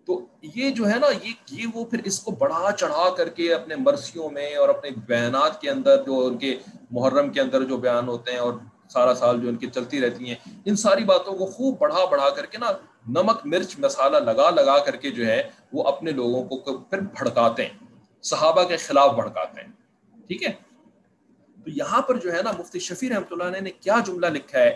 [0.04, 3.54] تو یہ جو ہے نا، یہ یہ وہ پھر اس کو بڑھا چڑھا کر کے
[3.54, 6.56] اپنے مرثیوں میں اور اپنے بیانات کے اندر جو ان کے
[6.90, 8.52] محرم کے اندر جو بیان ہوتے ہیں اور
[8.94, 12.28] سارا سال جو ان کی چلتی رہتی ہیں، ان ساری باتوں کو خوب بڑھا بڑھا
[12.30, 12.70] کر کے نا
[13.10, 15.40] نمک، مرچ، مسالہ لگا لگا کر کے جو ہے
[15.72, 17.78] وہ اپنے لوگوں کو پھر بھڑکاتے ہیں،
[18.24, 19.70] صحابہ کے خلاف بھڑکاتے ہیں،
[20.28, 20.52] ٹھیک ہے؟
[21.56, 24.58] تو یہاں پر جو ہے نا مفتی شفیع رحمۃ اللہ علیہ نے کیا جملہ لکھا
[24.58, 24.74] ہے؟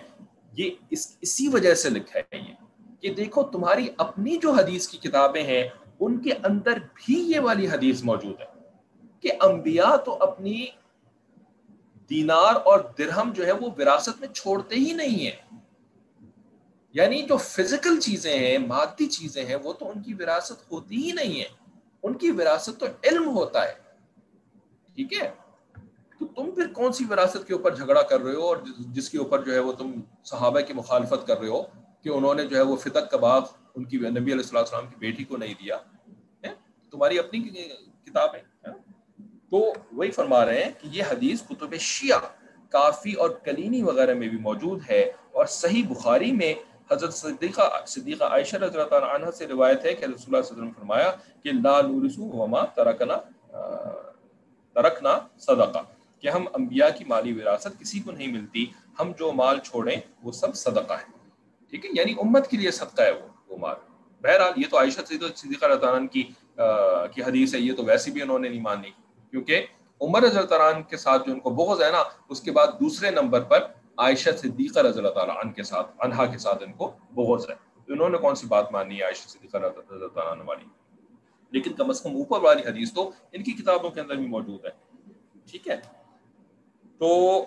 [0.53, 2.55] یہ اس، اسی وجہ سے لکھا ہے یہ
[3.03, 5.62] کہ دیکھو تمہاری اپنی جو حدیث کی کتابیں ہیں،
[6.01, 8.47] ان کے اندر بھی یہ والی حدیث موجود ہے
[9.25, 10.64] کہ انبیاء تو اپنی
[12.11, 15.59] دینار اور درہم جو ہے وہ وراثت میں چھوڑتے ہی نہیں ہیں۔
[16.93, 21.13] یعنی جو فزیکل چیزیں ہیں، مادی چیزیں ہیں، وہ تو ان کی وراثت ہوتی ہی
[21.13, 21.47] نہیں ہے
[22.03, 23.75] ان کی وراثت تو علم ہوتا ہے۔
[24.95, 25.31] ٹھیک ہے؟
[26.19, 29.19] تو تم پھر کون سی وراثت کے اوپر جھگڑا کر رہے ہو اور جس کے
[29.19, 29.93] اوپر جو ہے وہ تم
[30.25, 31.63] صحابہ کی مخالفت کر رہے ہو
[32.03, 33.43] کہ انہوں نے جو ہے وہ فتق کباب
[33.75, 35.77] ان کی نبی علیہ السلام کی بیٹی کو نہیں دیا؟
[36.91, 37.41] تمہاری اپنی
[38.05, 38.43] کتاب ہے
[39.53, 42.27] تو وہی فرما رہے ہیں کہ یہ حدیث کتب شیعہ،
[42.73, 45.01] کافی اور کلینی وغیرہ میں بھی موجود ہے
[45.33, 46.55] اور صحیح بخاری میں
[46.91, 50.57] حضرت صدیقہ صدیقہ عائشہ رضی اللہ تعالیٰ عنہ سے روایت ہے کہ رسول اللہ صلی
[50.57, 51.11] اللہ علیہ وسلم فرمایا
[51.43, 53.17] کہ لا نورسو وما ترکنا
[54.77, 55.83] ترکنا صدقہ،
[56.23, 58.65] کہ ہم انبیاء کی مالی وراثت کسی کو نہیں ملتی،
[59.01, 61.17] ہم جو مال چھوڑیں وہ سب صدقہ ہے۔
[61.73, 63.77] ٹھیک ہے؟ یعنی امت کے لیے صدقہ ہے وہ وہ مال۔
[64.25, 66.23] بہرحال یہ تو عائشہ صدیقہ رضی اللہ عنہ کی
[67.15, 68.91] کی حدیث ہے، یہ تو ویسی بھی انہوں نے نہیں مانی۔
[69.31, 69.66] کیونکہ
[70.01, 72.66] عمر رضی اللہ عنہ کے ساتھ جو ان کو بغض ہے نا، اس کے بعد
[72.66, 73.66] دوسرے نمبر پر
[73.97, 77.55] عائشہ صدیقہ رضی اللہ تعالیٰ عنہ کے ساتھ انہا کے ساتھ ان کو بغض ہے۔
[77.89, 80.64] انہوں نے کون سی بات مانی ہے عائشہ صدیقہ رضی اللہ تعالیٰ عنہ والی؟
[81.51, 84.64] لیکن کم از کم اوپر والی حدیث تو ان کی کتابوں کے اندر بھی موجود
[84.64, 84.70] ہے۔
[85.51, 85.76] ٹھیک ہے؟
[86.99, 87.45] تو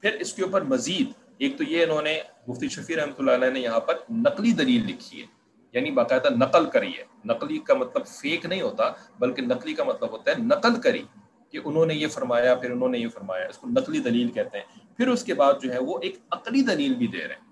[0.00, 3.50] پھر اس کے اوپر مزید، ایک تو یہ انہوں نے مفتی شفیع رحمۃ اللہ علیہ
[3.50, 5.26] نے یہاں پر نقلی دلیل لکھی ہے۔
[5.72, 8.84] یعنی باقاعدہ نقل کری ہے۔ نقلی کا مطلب فیک نہیں ہوتا،
[9.18, 11.02] بلکہ نقلی کا مطلب ہوتا ہے نقل کری،
[11.50, 14.58] کہ انہوں نے یہ فرمایا، پھر انہوں نے یہ فرمایا، اس کو نقلی دلیل کہتے
[14.58, 17.48] ہیں۔ پھر اس کے بعد جو ہے وہ ایک عقلی دلیل بھی دے رہے ہیں،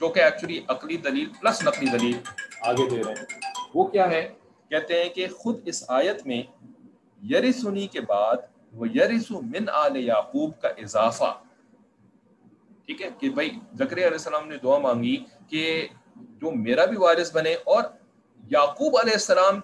[0.00, 2.16] جو کہ ایکچولی عقلی دلیل پلس نقلی دلیل
[2.60, 3.24] آگے دے رہے ہیں۔
[3.74, 4.34] وہ کیا ہے؟
[4.70, 6.42] کہتے ہیں کہ خود اس آیت میں
[7.30, 8.36] یریسنی کے بعد
[8.72, 11.38] وہ یریسو من آل یعقوب کا اضافہ۔
[12.86, 15.16] ٹھیک ہے؟ کہ بھائی ذکر علیہ السلام نے دعا مانگی
[15.48, 15.88] کہ
[16.40, 17.82] جو میرا بھی وارث بنے اور
[18.50, 19.60] یعقوب علیہ السلام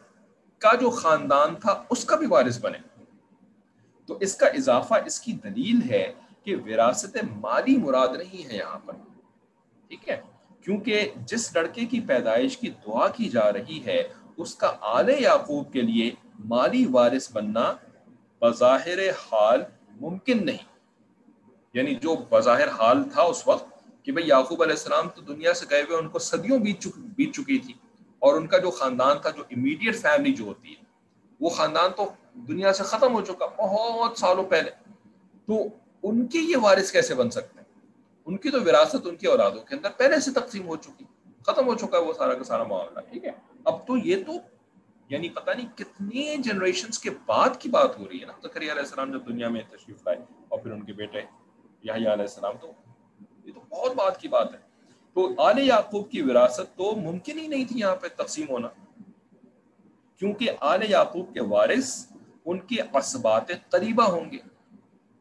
[0.59, 2.79] کا جو خاندان تھا، اس کا بھی وارث بنے۔
[4.07, 6.13] تو اس کا اضافہ، اس کی دلیل ہے
[6.43, 8.93] کہ وراثت مالی مراد نہیں ہے یہاں پر۔
[9.89, 10.21] ٹھیک ہے؟
[10.65, 14.03] کیونکہ جس لڑکے کی پیدائش کی دعا کی جا رہی ہے،
[14.37, 16.11] اس کا آل یعقوب کے لیے
[16.45, 17.73] مالی وارث بننا
[18.41, 19.63] بظاہر حال
[20.01, 20.73] ممکن نہیں۔
[21.75, 23.72] یعنی جو بظاہر حال تھا اس وقت
[24.03, 27.35] کہ بھئی یعقوب علیہ السلام تو دنیا سے گئے ہوئے، ان کو صدیوں بیت بیت
[27.35, 27.75] چکی تھی۔
[28.19, 30.83] اور ان کا جو خاندان تھا، جو امیڈیٹ فیملی جو ہوتی ہے،
[31.41, 34.71] وہ خاندان تو دنیا سے ختم ہو چکا، بہت سالوں پہلے۔
[35.47, 35.63] تو
[36.03, 37.89] ان کے یہ وارث کیسے بن سکتے ہیں؟
[38.27, 41.05] ان کی تو وراثت ان کی اولادوں کے اندر پہلے سے تقسیم ہو چکی،
[41.47, 43.31] ختم ہو چکا ہے وہ سارا کا سارا معاملہ، ٹھیک ہے؟
[43.65, 44.33] اب تو یہ تو
[45.09, 48.83] یعنی پتہ نہیں کتنے جنریشنز کے بعد کی بات ہو رہی ہے نا۔ زکریہ علیہ
[48.83, 51.19] السلام جب دنیا میں تشریف لائے اور پھر ان کے بیٹے
[51.83, 52.73] یحییٰ علیہ السلام تو
[53.57, 54.59] یہ تو بہت بات کی بات ہے۔
[55.15, 58.69] تو آل یعقوب کی وراثت تو ممکن ہی نہیں تھی یہاں پہ تقسیم ہونا۔
[60.17, 62.07] کیونکہ آل یعقوب کے وارث
[62.45, 64.39] ان کے اسبات قریبہ ہوں گے۔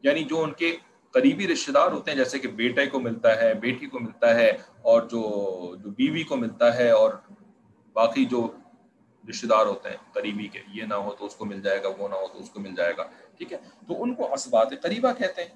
[0.02, 0.76] یعنی جو ان کے
[1.10, 4.50] قریبی رشتہ دار ہوتے ہیں، جیسے کہ بیٹے کو ملتا ہے، بیٹی کو ملتا ہے،
[4.82, 5.20] اور جو
[5.84, 7.10] جو بیوی کو ملتا ہے، اور
[7.92, 8.52] باقی جو
[9.30, 11.88] رشتہ دار ہوتے ہیں قریبی کے، یہ نہ ہو تو اس کو مل جائے گا،
[11.98, 13.02] وہ نہ ہو تو اس کو مل جائے گا۔
[13.36, 13.58] ٹھیک ہے؟
[13.88, 15.50] تو ان کو اسبات قریبہ کہتے ہیں۔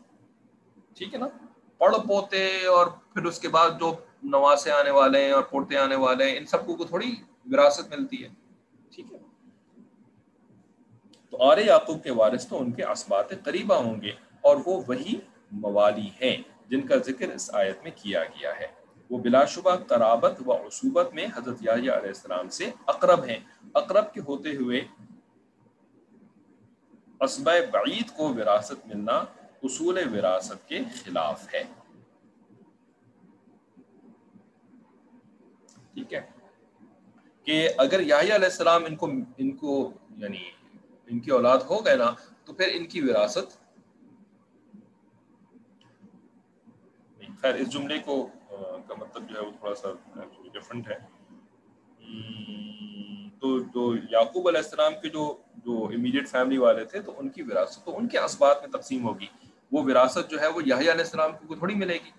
[0.96, 1.45] ٹھیک ہے نا؟
[1.78, 5.96] پڑ پوتے اور پھر اس کے بعد جو نواسے آنے والے ہیں اور پوتے آنے
[5.96, 7.14] والے ہیں، ان سب کو تھوڑی
[7.52, 8.28] وراثت ملتی ہے۔
[8.94, 9.18] ٹھیک ہے۔
[11.30, 14.10] تو آر یعقوب کے وارث تو ان کے اسبات قریبہ ہوں گے
[14.40, 15.14] اور وہ وہی
[15.52, 16.36] موالی ہیں
[16.68, 18.66] جن کا ذکر اس آیت میں کیا گیا ہے۔
[19.10, 23.38] وہ بلا شبہ قرابت و عصوبت میں حضرت علیہ السلام سے اقرب ہیں۔
[23.74, 24.80] اقرب کے ہوتے ہوئے
[27.20, 29.22] اسبہ بعید کو وراثت ملنا
[29.62, 31.64] اصول وراثت کے خلاف ہے۔
[35.94, 36.30] ٹھیک ہے۔
[37.44, 40.50] کہ اگر یاہی علیہ السلام ان کو ان کو یعنی
[41.06, 43.66] ان کی اولاد ہو گئے نا، تو پھر ان کی وراثت
[47.40, 48.28] خیر، اس جملے کو
[48.88, 49.88] کا مطلب جو ہے وہ تھوڑا سا
[50.52, 50.98] ڈفرنٹ ہے۔
[53.40, 55.36] تو جو یعقوب علیہ السلام کے جو
[55.66, 59.04] جو امیڈیٹ فیملی والے تھے، تو ان کی وراثت، تو ان کے اسبات میں تقسیم
[59.04, 59.26] ہوگی۔
[59.72, 62.10] وہ وراثت جو ہے، وہ یحییٰ علیہ السلام کو تھوڑی ملے گی۔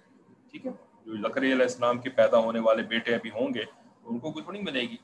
[0.51, 0.71] ٹھیک ہے؟
[1.05, 3.63] جو زکری علیہ السلام کے پیدا ہونے والے بیٹے ابھی ہوں گے
[4.03, 4.97] ان کو کوئی تھوڑی ملے گی۔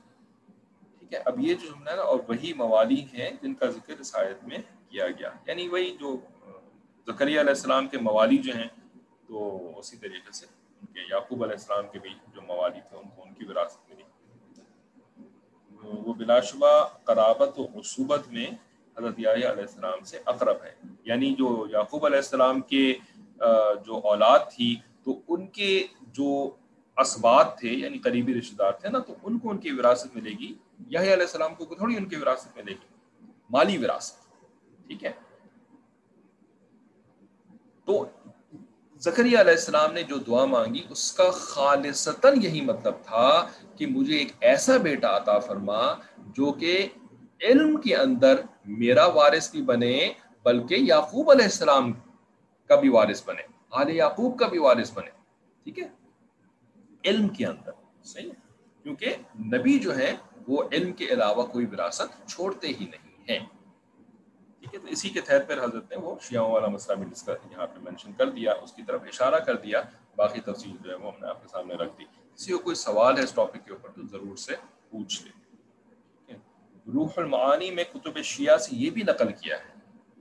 [0.99, 3.93] ٹھیک ہے؟ اب یہ جو جملہ ہے نا، اور وہی موالی ہیں جن کا ذکر
[3.99, 4.57] اس آیت میں
[4.89, 6.17] کیا گیا۔ یعنی وہی جو
[7.07, 8.67] زکریہ علیہ السلام کے موالی جو ہیں،
[9.27, 13.09] تو اسی طریقے سے ان کے یعقوب علیہ السلام کے بھی جو موالی تھے، ان
[13.15, 14.03] کو ان کی وراثت ملی۔
[15.83, 18.45] وہ بلا شبہ قرابت و عصوبت میں
[18.97, 22.93] حضرت علیہ السلام سے اقرب ہے۔ یعنی جو یعقوب علیہ السلام کے
[23.85, 26.55] جو اولاد تھی، تو ان کے جو
[26.97, 30.29] اسبات تھے یعنی قریبی رشتے دار تھے نا، تو ان کو ان کی وراثت ملے
[30.29, 30.53] گی۔
[30.89, 34.15] یحییٰ علیہ السلام کو تھوڑی ان کی وراثت ملے گی، مالی وراثت،
[34.87, 35.11] ٹھیک ہے؟
[37.85, 38.05] تو
[39.03, 43.47] زکریہ علیہ السلام نے جو دعا مانگی، اس کا خالصتاً یہی مطلب تھا
[43.77, 45.81] کہ مجھے ایک ایسا بیٹا عطا فرما
[46.37, 46.87] جو کہ
[47.41, 48.35] علم کے اندر
[48.65, 49.97] میرا وارث بھی بنے،
[50.45, 51.91] بلکہ یعقوب علیہ السلام
[52.69, 55.11] کا بھی وارث بنے، آل یعقوب کا بھی وارث بنے،
[55.63, 55.87] ٹھیک ہے؟
[57.03, 57.71] علم کے اندر،
[58.03, 58.41] صحیح ہے؟
[58.85, 60.15] کیونکہ نبی جو ہے
[60.47, 63.45] وہ علم کے علاوہ کوئی وراثت چھوڑتے ہی نہیں ہیں۔
[64.63, 67.51] ٹھیک ہے، تو اسی کے تحت پر حضرت نے وہ شیعوں والا مسئلہ بھی ڈسکس
[67.51, 69.81] یہاں پہ مینشن کر دیا، اس کی طرف اشارہ کر دیا،
[70.15, 72.03] باقی تفصیل جو ہے وہ ہم نے آپ کے سامنے رکھ دی۔
[72.35, 74.55] کسی کو کوئی سوال ہے اس ٹاپک کے اوپر تو ضرور سے
[74.89, 76.35] پوچھ لیں۔
[76.93, 79.73] روح المعانی میں کتب شیعہ سے یہ بھی نقل کیا ہے۔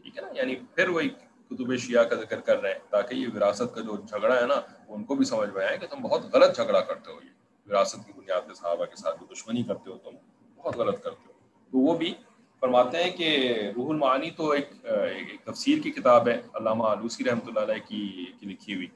[0.02, 1.08] ٹھیک ہے نا یعنی پھر وہی
[1.48, 4.60] کتب شیعہ کا ذکر کر رہے ہیں، تاکہ یہ وراثت کا جو جھگڑا ہے نا
[4.88, 8.06] ان کو بھی سمجھ میں آئے کہ تم بہت غلط جھگڑا کرتے ہو۔ یہ وراثت
[8.06, 10.10] کی بنیاد پہ صحابہ کے ساتھ جو دشمنی کرتے ہو تم،
[10.56, 11.32] بہت غلط کرتے ہو۔
[11.72, 12.14] تو وہ بھی
[12.62, 13.28] فرماتے ہیں کہ
[13.76, 18.26] روح المعانی تو ایک ایک تفسیر کی کتاب ہے، علامہ آلوسی رحمۃ اللہ علیہ کی
[18.40, 18.86] کی لکھی ہوئی،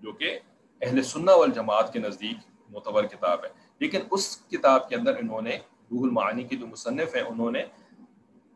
[0.00, 0.38] جو کہ
[0.80, 2.36] اہل سنہ والجماعت کے نزدیک
[2.70, 3.48] معتبر کتاب ہے۔
[3.78, 5.56] لیکن اس کتاب کے اندر انہوں نے،
[5.90, 7.62] روح المعانی کے جو مصنف ہیں، انہوں نے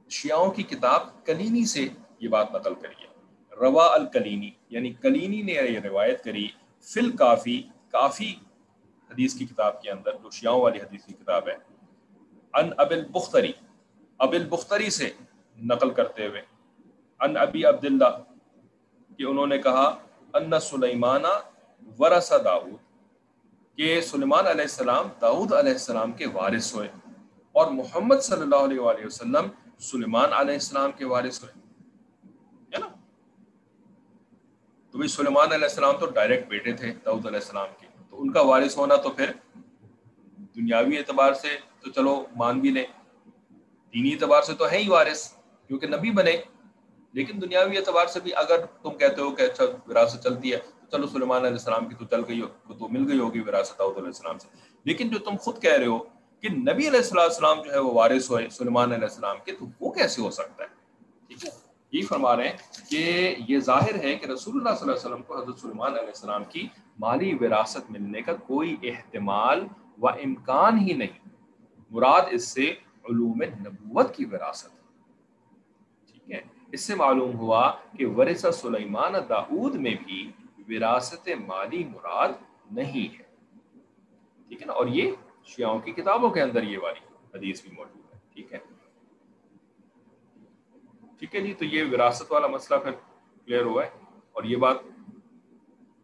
[0.09, 1.87] شیعوں کی کتاب کلینی سے
[2.21, 3.09] یہ بات نقل کری ہے۔
[3.57, 6.47] روا الکلینی یعنی کلینی نے یہ روایت کری،
[6.83, 8.35] فل کافی کافی
[9.11, 11.57] حدیث کی کتاب کے اندر، جو شیعوں والی حدیث کی کتاب ہے۔
[12.55, 13.53] ان اب البختری
[14.19, 15.11] اب البختری سے
[15.65, 16.43] نقل کرتے ہوئے۔
[17.21, 18.23] ان ابی عبداللہ،
[19.19, 19.97] کہ انہوں نے کہا،
[20.35, 21.27] ان سلیمانہ
[21.99, 22.87] ورث داود
[23.77, 26.89] کہ سلیمان علیہ السلام داود علیہ السلام کے وارث ہوئے
[27.53, 29.49] اور محمد صلی اللہ علیہ وآلہ وسلم
[29.79, 31.53] سلیمان علیہ السلام کے وارث ہوئے۔
[32.75, 32.87] ہے نا؟
[34.91, 38.33] تو بھائی سلیمان علیہ السلام تو ڈائریکٹ بیٹے تھے داؤد علیہ السلام کے۔ تو ان
[38.33, 39.33] کا وارث ہونا تو پھر
[40.57, 41.49] دنیاوی اعتبار سے
[41.81, 42.87] تو چلو مان بھی لیں۔
[43.95, 45.33] دینی اعتبار سے تو ہے ہی وارث،
[45.69, 46.37] کیونکہ نبی بنے۔
[47.13, 50.97] لیکن دنیاوی اعتبار سے بھی اگر تم کہتے ہو کہ اچھا وراثت چلتی ہے، تو
[50.97, 54.07] چلو سلیمان علیہ السلام کی تو چل گئی ہو تو مل گئی ہوگی وراثت علیہ
[54.07, 54.49] السلام سے۔
[54.85, 55.99] لیکن جو تم خود کہہ رہے ہو
[56.41, 59.91] کہ نبی علیہ السلام جو ہے وہ وارث ہوئے، سلیمان علیہ السلام کے، تو وہ
[59.91, 60.69] کیسے ہو سکتا ہے؟
[61.29, 61.51] ٹھیک ہے؟
[61.93, 62.57] یہ فرما رہے ہیں
[62.91, 66.07] کہ یہ ظاہر ہے کہ رسول اللہ صلی اللہ علیہ وسلم کو حضرت سلمان علیہ
[66.07, 66.69] السلام کی
[66.99, 69.67] مالی وراثت ملنے کا کوئی احتمال
[70.01, 71.29] و امکان ہی نہیں۔
[71.91, 72.75] مراد اس سے
[73.11, 74.77] علوم نبوت کی وراثت
[76.07, 76.41] ٹھیک ہے؟
[76.73, 80.33] اس سے معلوم ہوا کہ ورثہ سلیمان داود میں بھی
[80.69, 82.29] وراثت مالی مراد
[82.71, 83.23] نہیں ہے۔
[84.49, 85.13] ٹھیک ہے نا؟ اور یہ
[85.45, 87.01] شیعوں کی کتابوں کے اندر یہ والی
[87.35, 88.59] حدیث بھی موجود ہے۔ ٹھیک ہے؟
[91.19, 93.91] ٹھیک ہے جی تو یہ وراثت والا مسئلہ پھر کلیئر ہوا ہے۔
[94.33, 94.77] اور یہ بات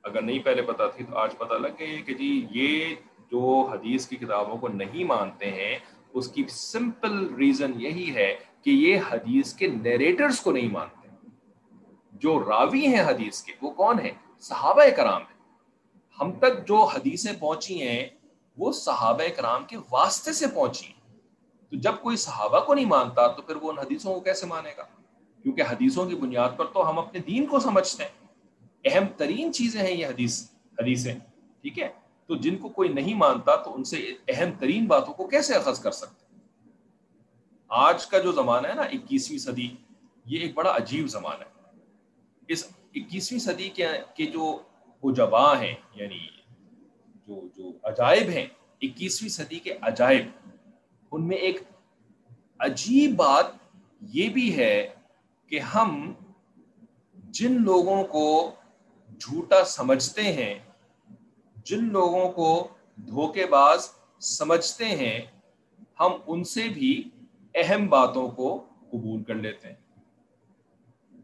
[0.03, 2.95] اگر نہیں پہلے پتا تھی تو آج پتہ لگ گئی کہ جی یہ
[3.31, 5.79] جو حدیث کی کتابوں کو نہیں مانتے ہیں
[6.15, 11.09] اس کی سمپل ریزن یہی ہے کہ یہ حدیث کے نیریٹرز کو نہیں مانتے۔
[12.13, 14.11] جو راوی ہیں حدیث کے، وہ کون ہیں؟
[14.41, 15.57] صحابہ کرام ہیں۔
[16.21, 18.07] ہم تک جو حدیثیں پہنچی ہیں،
[18.57, 21.19] وہ صحابہ کرام کے واسطے سے پہنچی ہیں۔
[21.71, 24.71] تو جب کوئی صحابہ کو نہیں مانتا، تو پھر وہ ان حدیثوں کو کیسے مانے
[24.79, 24.83] گا؟
[25.43, 28.27] کیونکہ حدیثوں کی بنیاد پر تو ہم اپنے دین کو سمجھتے ہیں۔
[28.85, 31.15] اہم ترین چیزیں ہیں یہ حدیث، حدیثیں۔
[31.63, 32.02] ٹھیک ہے؟
[32.33, 33.97] تو جن کو کوئی نہیں مانتا تو ان سے
[34.29, 36.37] اہم ترین باتوں کو کیسے اخذ کر سکتے
[37.71, 39.69] آج کا جو زمانہ ہے نا، اکیسویں صدی،
[40.27, 41.71] یہ ایک بڑا عجیب زمانہ ہے۔
[42.49, 42.65] اس
[42.95, 44.63] اکیسویں صدی کے جو
[45.03, 46.19] اجبا ہیں یعنی
[47.15, 48.47] جو جو عجائب ہیں،
[48.83, 50.51] اکیسویں صدی کے عجائب،
[51.13, 51.61] ان میں ایک
[52.59, 53.47] عجیب بات
[54.01, 54.95] یہ بھی ہے
[55.47, 56.13] کہ ہم
[57.31, 58.27] جن لوگوں کو
[59.21, 60.55] جھوٹا سمجھتے ہیں
[61.65, 63.91] جن لوگوں کو دھوکے باز
[64.21, 65.21] سمجھتے ہیں،
[66.01, 67.11] ہم ان سے بھی
[67.55, 69.77] اہم باتوں کو قبول کر لیتے ہیں۔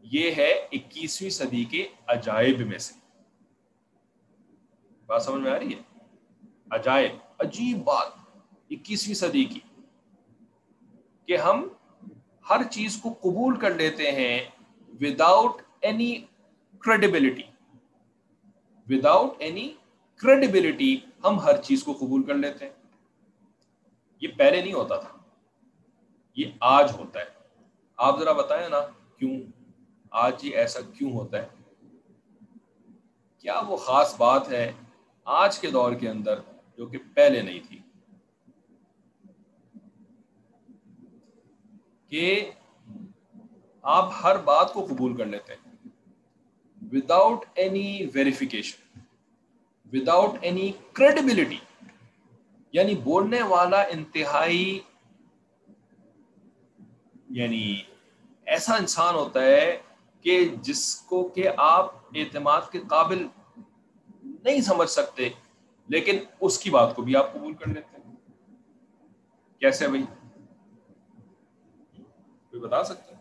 [0.03, 2.93] یہ ہے اکیسویں صدی کے عجائب میں سے۔
[5.05, 6.07] بات سمجھ میں آ رہی ہے؟
[6.71, 8.11] عجائب، عجیب بات
[8.69, 9.59] اکیسویں صدی کی۔
[11.25, 11.67] کہ ہم
[12.49, 14.39] ہر چیز کو قبول کر لیتے ہیں
[15.01, 16.25] without any
[16.79, 17.41] credibility
[18.89, 19.73] without any
[20.19, 22.73] credibility ہم ہر چیز کو قبول کر لیتے ہیں۔
[24.21, 25.17] یہ پہلے نہیں ہوتا تھا۔
[26.35, 27.25] یہ آج ہوتا ہے۔
[27.97, 28.81] آپ ذرا بتائیں نا،
[29.17, 29.39] کیوں؟
[30.11, 31.47] آج یہ ایسا کیوں ہوتا ہے؟
[33.37, 34.71] کیا وہ خاص بات ہے
[35.25, 36.39] آج کے دور کے اندر
[36.77, 37.79] جو کہ پہلے نہیں تھی؟
[42.09, 42.51] کہ
[43.81, 45.87] آپ ہر بات کو قبول کر لیتے ہیں۔
[46.91, 48.88] Without any verification
[49.93, 51.59] without any credibility
[52.71, 54.79] یعنی بولنے والا انتہائی
[57.29, 57.81] یعنی
[58.45, 59.81] ایسا انسان ہوتا ہے
[60.21, 63.27] کہ جس کو کہ آپ اعتماد کے قابل
[64.23, 65.29] نہیں سمجھ سکتے،
[65.87, 68.15] لیکن اس کی بات کو بھی آپ قبول کر لیتے ہیں۔
[69.59, 70.03] کیسے بھائی؟
[72.49, 73.15] کوئی بتا سکتے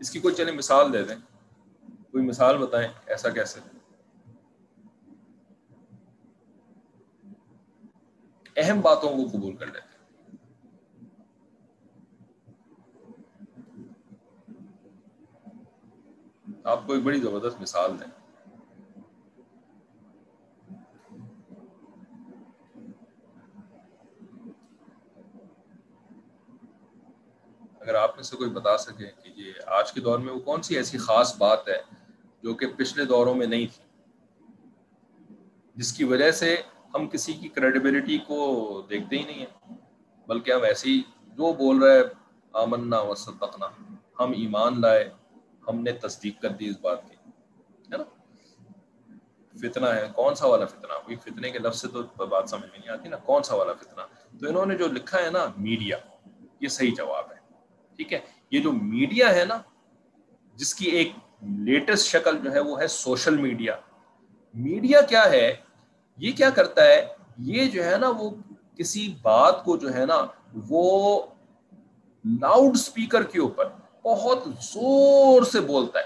[0.00, 1.16] اس کی کوئی چلے مثال دے دیں۔
[2.10, 3.77] کوئی مثال بتائیں ایسا کیسے؟
[8.58, 9.96] اہم باتوں کو قبول کر لیتے
[16.64, 18.06] آپ کو ایک بڑی زبردست مثال دیں۔
[27.80, 30.62] اگر آپ میں سے کوئی بتا سکے کہ یہ آج کے دور میں وہ کون
[30.62, 31.80] سی ایسی خاص بات ہے
[32.42, 33.84] جو کہ پچھلے دوروں میں نہیں تھی،
[35.74, 36.56] جس کی وجہ سے
[36.94, 38.38] ہم کسی کی کریڈیبلٹی کو
[38.90, 39.74] دیکھتے ہی نہیں ہیں۔
[40.28, 41.02] بلکہ ہم ایسی
[41.36, 42.02] جو بول رہے
[42.52, 43.66] آمنا و صدقنا،
[44.20, 45.08] ہم ایمان لائے،
[45.68, 47.16] ہم نے تصدیق کر دی اس بات کی،
[47.92, 48.04] ہے نا؟
[49.54, 52.78] فتنہ ہے، کون سا والا فتنہ؟ کوئی فتنے کے لفظ سے تو بات سمجھ میں
[52.78, 54.02] نہیں آتی نا، کون سا والا فتنہ؟
[54.40, 55.96] تو انہوں نے جو لکھا ہے نا میڈیا
[56.60, 57.36] یہ صحیح جواب ہے،
[57.96, 58.18] ٹھیک ہے؟
[58.50, 59.60] یہ جو میڈیا ہے نا،
[60.54, 61.12] جس کی ایک
[61.58, 63.76] لیٹسٹ شکل جو ہے، وہ ہے سوشل میڈیا
[64.54, 65.56] میڈیا کیا ہے؟
[66.18, 67.08] یہ کیا کرتا ہے؟
[67.38, 68.30] یہ جو ہے نا وہ
[68.76, 70.26] کسی بات کو جو ہے نا
[70.68, 71.22] وہ
[72.24, 73.68] لاؤڈ اسپیکر کے اوپر
[74.04, 76.04] بہت زور سے بولتا ہے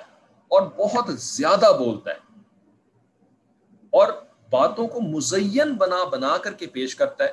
[0.49, 2.17] اور بہت زیادہ بولتا ہے
[3.91, 4.13] اور
[4.51, 7.33] باتوں کو مزین بنا بنا کر کے پیش کرتا ہے،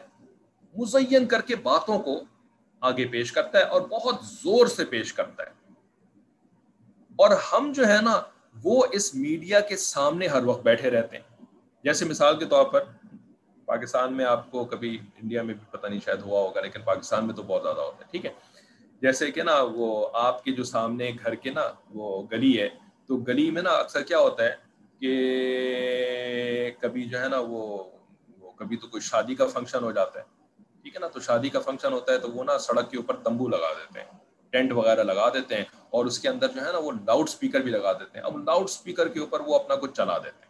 [0.78, 2.24] مزین کر کے باتوں کو
[2.82, 5.50] آگے پیش کرتا ہے اور بہت زور سے پیش کرتا ہے۔
[7.16, 8.22] اور ہم جو ہے نا
[8.64, 11.29] وہ اس میڈیا کے سامنے ہر وقت بیٹھے رہتے ہیں۔
[11.84, 12.84] جیسے مثال کے طور پر
[13.66, 17.26] پاکستان میں آپ کو کبھی انڈیا میں بھی پتہ نہیں شاید ہوا ہوگا، لیکن پاکستان
[17.28, 18.32] میں تو بہت زیادہ ہوتا ہے، ٹھیک ہے؟
[19.02, 21.62] جیسے کہ نا وہ آپ کے جو سامنے گھر کے نا
[21.94, 22.68] وہ گلی ہے،
[23.08, 24.56] تو گلی میں نا اکثر کیا ہوتا ہے
[25.02, 27.84] کہ کبھی جو ہے نا وہ
[28.58, 30.26] کبھی تو کوئی شادی کا فنکشن ہو جاتا ہے،
[30.84, 33.16] ٹھیک ہے نا؟ تو شادی کا فنکشن ہوتا ہے تو وہ نا سڑک کے اوپر
[33.24, 34.08] تمبو لگا دیتے ہیں،
[34.54, 37.60] ٹینٹ وغیرہ لگا دیتے ہیں اور اس کے اندر جو ہے نا وہ لاؤڈ اسپیکر
[37.60, 40.49] بھی لگا دیتے ہیں، اب لاؤڈ اسپیکر کے اوپر وہ اپنا کچھ چلا دیتے ہیں۔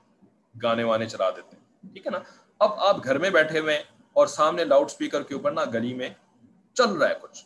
[0.63, 2.19] گانے وانے چلا دیتے ہیں۔ ٹھیک ہے نا؟
[2.59, 3.83] اب آپ گھر میں بیٹھے ہوئے ہیں
[4.13, 6.09] اور سامنے لاؤڈ اسپیکر کے اوپر نا گلی میں
[6.73, 7.45] چل رہا ہے کچھ۔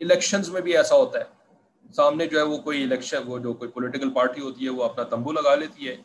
[0.00, 1.44] الیکشنز میں بھی ایسا ہوتا ہے۔
[1.92, 5.04] سامنے جو ہے وہ کوئی الیکشن، وہ جو کوئی پولیٹیکل پارٹی ہوتی ہے، وہ اپنا
[5.04, 5.96] تمبو لگا لیتی ہے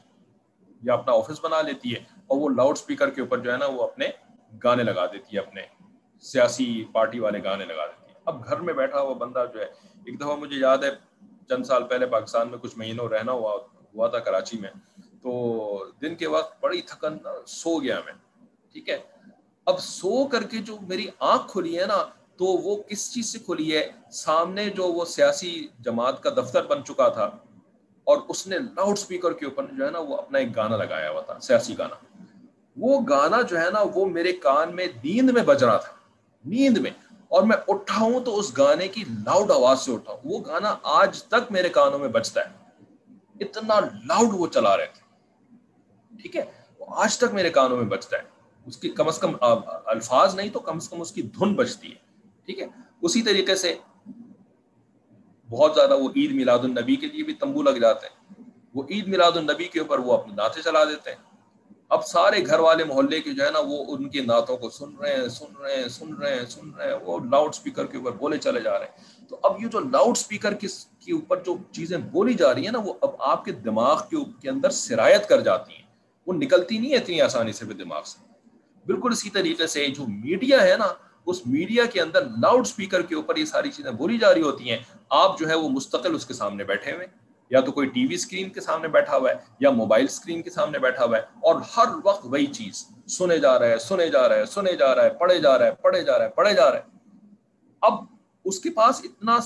[0.84, 3.66] یا اپنا آفس بنا لیتی ہے اور وہ لاؤڈ اسپیکر کے اوپر جو ہے نا
[3.66, 4.07] وہ اپنے
[4.64, 5.62] گانے لگا دیتی ہے، اپنے
[6.22, 9.66] سیاسی پارٹی والے گانے لگا دیتی ہے۔ اب گھر میں بیٹھا ہوا بندہ جو ہے،
[10.05, 10.89] ایک دفعہ مجھے یاد ہے،
[11.49, 13.53] چند سال پہلے پاکستان میں کچھ مہینوں رہنا ہوا
[13.95, 14.70] ہوا تھا کراچی میں۔
[15.24, 17.17] تو دن کے وقت بڑی تھکن،
[17.47, 18.13] سو گیا میں،
[18.74, 18.97] ٹھیک ہے؟
[19.65, 21.97] اب سو کر کے جو میری آنکھ کھلی ہے نا،
[22.38, 26.84] تو وہ کس چیز سے کھلی ہے؟ سامنے جو وہ سیاسی جماعت کا دفتر بن
[26.84, 27.30] چکا تھا
[28.03, 31.09] اور اس نے لاؤڈ اسپیکر کے اوپر جو ہے نا وہ اپنا ایک گانا لگایا
[31.09, 32.24] ہوا تھا، سیاسی گانا۔
[32.78, 35.91] وہ گانا جو ہے نا وہ میرے کان میں نیند میں بج رہا تھا،
[36.45, 36.91] نیند میں۔
[37.28, 40.78] اور میں اٹھا ہوں تو اس گانے کی لاؤڈ آواز سے اٹھا ہوں۔ وہ گانا
[40.84, 42.53] آج تک میرے کانوں میں بجتا ہے۔
[43.39, 45.09] اتنا لاؤڈ وہ چلا رہے تھے۔
[46.22, 46.45] ٹھیک ہے؟
[46.80, 48.22] وہ آج تک میرے کانوں میں بجتا ہے۔
[48.65, 49.32] اس کی کم از کم
[49.86, 51.95] الفاظ نہیں تو کم از کم اس کی دھن بجتی ہے۔
[52.45, 52.67] ٹھیک ہے؟
[53.01, 53.78] اسی طریقے سے
[55.49, 58.43] بہت زیادہ وہ عید میلاد النبی کے لیے بھی تمبو لگ جاتے ہیں۔
[58.74, 61.30] وہ عید میلاد النبی کے اوپر وہ اپنے نعتیں چلا دیتے ہیں۔
[61.89, 64.95] اب سارے گھر والے محلے کے جو ہے نا، وہ ان کے نعتوں کو سن
[64.95, 67.97] رہے ہیں، سن رہے ہیں، سن رہے ہیں، سن رہے ہیں۔ وہ لاؤڈ اسپیکر کے
[67.97, 70.67] اوپر بولے چلے جا رہے ہیں۔ تو اب یہ جو لاؤڈ اسپیکر کے
[71.13, 74.01] اوپر جو چیزیں بولی جا رہی ہیں نا، وہ اب آپ کے دماغ
[74.41, 75.89] کے اندر سرایت کر جاتی ہیں۔
[76.30, 78.25] وہ نکلتی نہیں ہے اتنی آسانی سے دماغ سے۔
[78.86, 80.88] بالکل اسی طریقے سے جو میڈیا ہے نا،
[81.25, 84.69] اس میڈیا کے اندر لاؤڈ اسپیکر کے اوپر یہ ساری چیزیں بولی جا رہی ہوتی
[84.69, 84.77] ہیں۔
[85.09, 87.07] آپ جو ہے وہ مستقل اس کے سامنے بیٹھے ہوئے
[87.49, 90.49] یا تو کوئی ٹی وی اسکرین کے سامنے بیٹھا ہوا ہے یا موبائل اسکرین کے
[90.49, 94.30] سامنے بیٹھا ہوا ہے۔ اور ہر وقت وہی چیز سنے جا رہا ہے، سنے جا
[94.30, 96.53] رہا ہے، سنے جا رہا ہے، پڑھے جا رہا ہے، پڑھے جا رہا ہے، پڑھے
[96.53, 96.84] جا رہا ہے۔
[97.82, 97.93] اب
[98.45, 99.38] اس کے پاس اتنا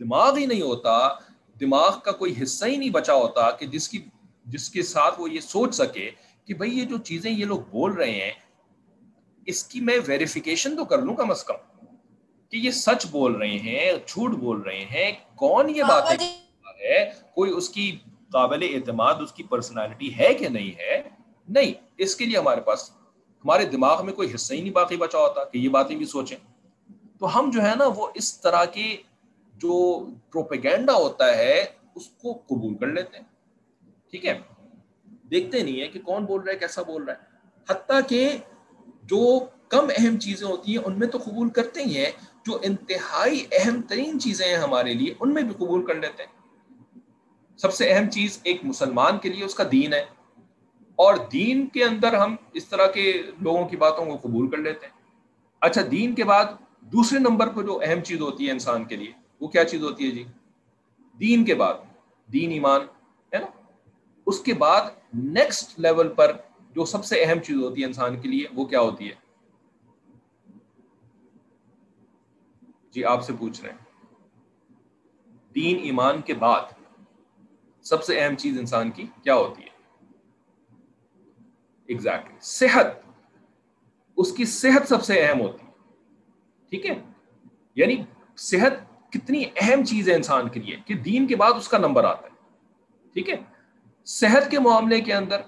[0.00, 1.08] دماغ ہی نہیں ہوتا،
[1.60, 4.04] دماغ کا کوئی حصہ ہی نہیں بچا ہوتا کہ جس کی
[4.48, 6.10] جس کے ساتھ وہ یہ سوچ سکے
[6.44, 8.30] کہ بھائی یہ جو چیزیں یہ لوگ بول رہے ہیں
[9.46, 11.86] اس کی میں ویریفیکیشن تو کر لوں کم از کم
[12.48, 16.02] کہ یہ سچ بول رہے ہیں جھوٹ بول رہے ہیں کون یہ بات
[16.82, 17.96] ہے؟ کوئی اس کی
[18.32, 21.02] قابل اعتماد اس کی پرسنالٹی ہے کہ نہیں ہے؟
[21.48, 22.90] نہیں اس کے لیے ہمارے پاس
[23.44, 26.36] ہمارے دماغ میں کوئی حصہ ہی نہیں باقی بچا ہوتا کہ یہ باتیں بھی سوچیں۔
[27.18, 28.96] تو ہم جو ہے نا وہ اس طرح کے
[29.54, 33.24] جو پروپیگینڈا ہوتا ہے اس کو قبول کر لیتے ہیں۔
[34.10, 34.40] ٹھیک ہے؟
[35.30, 37.18] دیکھتے نہیں ہے کہ کون بول رہا ہے، کیسا بول رہا ہے۔
[37.68, 38.36] حتیٰ کہ
[39.02, 39.38] جو
[39.68, 42.10] کم اہم چیزیں ہوتی ہیں، ان میں تو قبول کرتے ہی ہیں۔
[42.46, 46.38] جو انتہائی اہم ترین چیزیں ہیں ہمارے لیے، ان میں بھی قبول کر لیتے ہیں۔
[47.58, 50.04] سب سے اہم چیز ایک مسلمان کے لیے اس کا دین ہے۔
[50.96, 54.86] اور دین کے اندر ہم اس طرح کے لوگوں کی باتوں کو قبول کر لیتے
[54.86, 54.92] ہیں۔
[55.60, 56.44] اچھا دین کے بعد
[56.80, 60.06] دوسرے نمبر پر جو اہم چیز ہوتی ہے انسان کے لیے، وہ کیا چیز ہوتی
[60.06, 60.24] ہے جی؟
[61.20, 61.74] دین کے بعد،
[62.32, 62.80] دین ایمان۔
[64.28, 64.80] اس کے بعد
[65.14, 66.36] نیکسٹ لیول پر
[66.70, 69.14] جو سب سے اہم چیز ہوتی ہے انسان کے لیے، وہ کیا ہوتی ہے؟
[72.90, 73.78] جی آپ سے پوچھ رہے ہیں۔
[75.54, 76.60] دین ایمان کے بعد
[77.82, 79.68] سب سے اہم چیز انسان کی کیا ہوتی ہے؟
[81.86, 82.40] Exactly exactly.
[82.40, 82.86] صحت.
[84.16, 85.72] اس کی صحت سب سے اہم ہوتی ہے۔
[86.68, 87.02] ٹھیک ہے؟
[87.74, 87.96] یعنی
[88.36, 88.72] صحت
[89.12, 92.22] کتنی اہم چیز ہے انسان کے لیے کہ دین کے بعد اس کا نمبر آتا
[92.22, 92.38] ہے۔
[93.12, 93.57] ٹھیک ہے؟
[94.08, 95.40] صحت کے معاملے کے اندر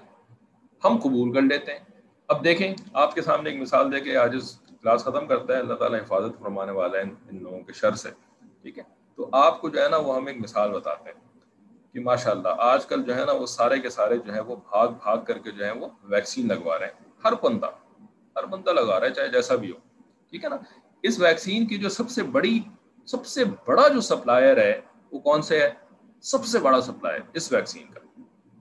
[0.85, 1.79] ہم قبول کر لیتے ہیں۔
[2.27, 4.35] اب دیکھیں، آپ کے سامنے ایک مثال دے کے آج
[4.81, 8.09] کلاس ختم کرتا ہے۔ اللہ تعالیٰ حفاظت فرمانے والا ہے ان لوگوں کے شر سے۔
[8.61, 8.83] ٹھیک ہے؟
[9.15, 11.29] تو آپ کو جو ہے نا وہ ہم ایک مثال بتاتے ہیں
[11.93, 14.55] کہ ماشاء اللہ آج کل جو ہے نا وہ سارے کے سارے جو ہے وہ
[14.55, 17.69] بھاگ بھاگ کر کے جو ہے وہ ویکسین لگوا رہے ہیں۔ ہر بندہ
[18.35, 19.77] ہر بندہ لگا رہا ہے، چاہے جیسا بھی ہو۔
[20.29, 20.57] ٹھیک ہے نا؟
[21.03, 22.59] اس ویکسین کی جو سب سے بڑی،
[23.05, 24.81] سب سے بڑا جو سپلائر ہے،
[25.11, 25.69] وہ کون سے ہے؟
[26.21, 28.00] سب سے بڑا سپلائر اس ویکسین کا۔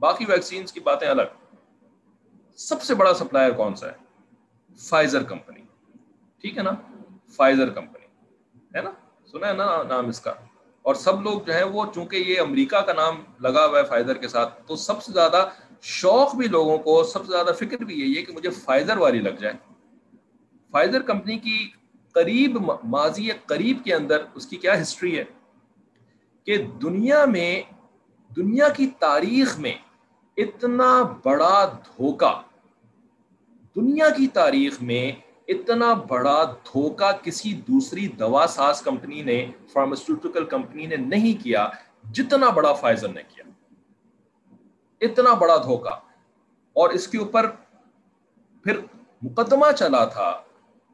[0.00, 1.22] باقی ویکسینس کی باتیں الگ۔
[2.56, 3.92] سب سے بڑا سپلائر کون سا ہے؟
[4.78, 5.60] فائزر کمپنی
[6.40, 6.70] ٹھیک ہے نا؟
[7.28, 8.06] فائزر کمپنی
[8.76, 8.90] ہے نا؟
[9.32, 10.34] سنا ہے نا نام اس کا؟
[10.82, 14.16] اور سب لوگ جو ہے وہ چونکہ یہ امریکہ کا نام لگا ہوا ہے فائزر
[14.16, 15.48] کے ساتھ، تو سب سے زیادہ
[15.82, 19.18] شوق بھی لوگوں کو، سب سے زیادہ فکر بھی یہی ہے کہ مجھے فائزر والی
[19.18, 19.54] لگ جائے۔
[20.70, 21.70] فائزر کمپنی کی
[22.12, 25.24] قریب ماضی قریب کے اندر اس کی کیا ہسٹری ہے؟
[26.44, 27.62] کہ دنیا میں،
[28.36, 29.74] دنیا کی تاریخ میں
[30.40, 32.42] اتنا بڑا دھوکہ۔
[33.76, 35.12] دنیا کی تاریخ میں
[35.48, 41.68] اتنا بڑا دھوکہ کسی دوسری دوا ساز کمپنی نے فارماسیوٹیکل کمپنی نے نہیں کیا
[42.12, 43.44] جتنا بڑا فائزر نے کیا۔
[45.00, 45.94] اتنا بڑا دھوکہ۔
[46.72, 47.50] اور اس کے اوپر
[48.64, 48.80] پھر
[49.22, 50.28] مقدمہ چلا تھا۔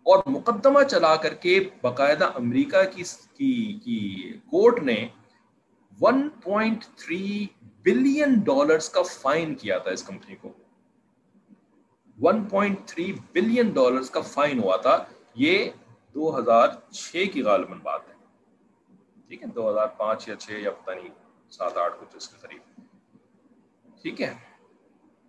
[0.03, 2.85] اور مقدمہ چلا کر کے باقاعدہ امریکہ
[3.37, 5.09] کی کی کورٹ نے
[6.05, 7.47] 1.3
[7.87, 10.53] بلین ڈالرز کا فائن کیا تھا اس کمپنی کو؟
[12.19, 15.71] 1.3 بلین ڈالرز کا فائن ہوا تھا، یہ
[16.15, 18.15] دو ہزار چھ کی غالباً بات ہے۔
[19.29, 21.09] ٹھیک ہے، دو ہزار پانچ یا چھ یا پتہ نہیں،
[21.51, 22.81] سات آٹھ کچھ اس کے قریب۔
[24.03, 24.35] ٹھیک ہے،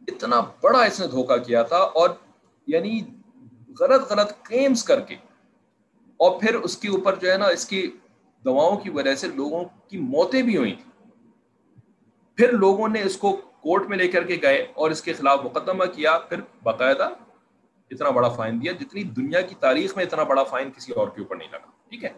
[0.07, 2.09] اتنا بڑا اس نے دھوکہ کیا تھا اور
[2.67, 3.01] یعنی
[3.79, 5.15] غلط غلط کلیمز کر کے۔
[6.17, 7.91] اور پھر اس کے اوپر جو ہے نا، اس کی
[8.45, 10.96] دواؤں کی وجہ سے لوگوں کی موتیں بھی ہوئی تھیں۔
[12.37, 13.31] پھر لوگوں نے اس کو
[13.61, 17.09] کورٹ میں لے کر کے گئے اور اس کے خلاف مقدمہ کیا، پھر باقاعدہ
[17.91, 21.21] اتنا بڑا فائن دیا جتنی دنیا کی تاریخ میں اتنا بڑا فائن کسی اور کے
[21.21, 22.09] اوپر نہیں لگا، ٹھیک ہے؟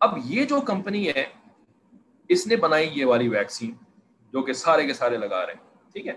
[0.00, 1.24] اب یہ جو کمپنی ہے،
[2.30, 3.72] اس نے بنائی یہ والی ویکسین
[4.34, 6.14] جو کہ سارے کے سارے لگا رہے ہیں، ٹھیک ہے؟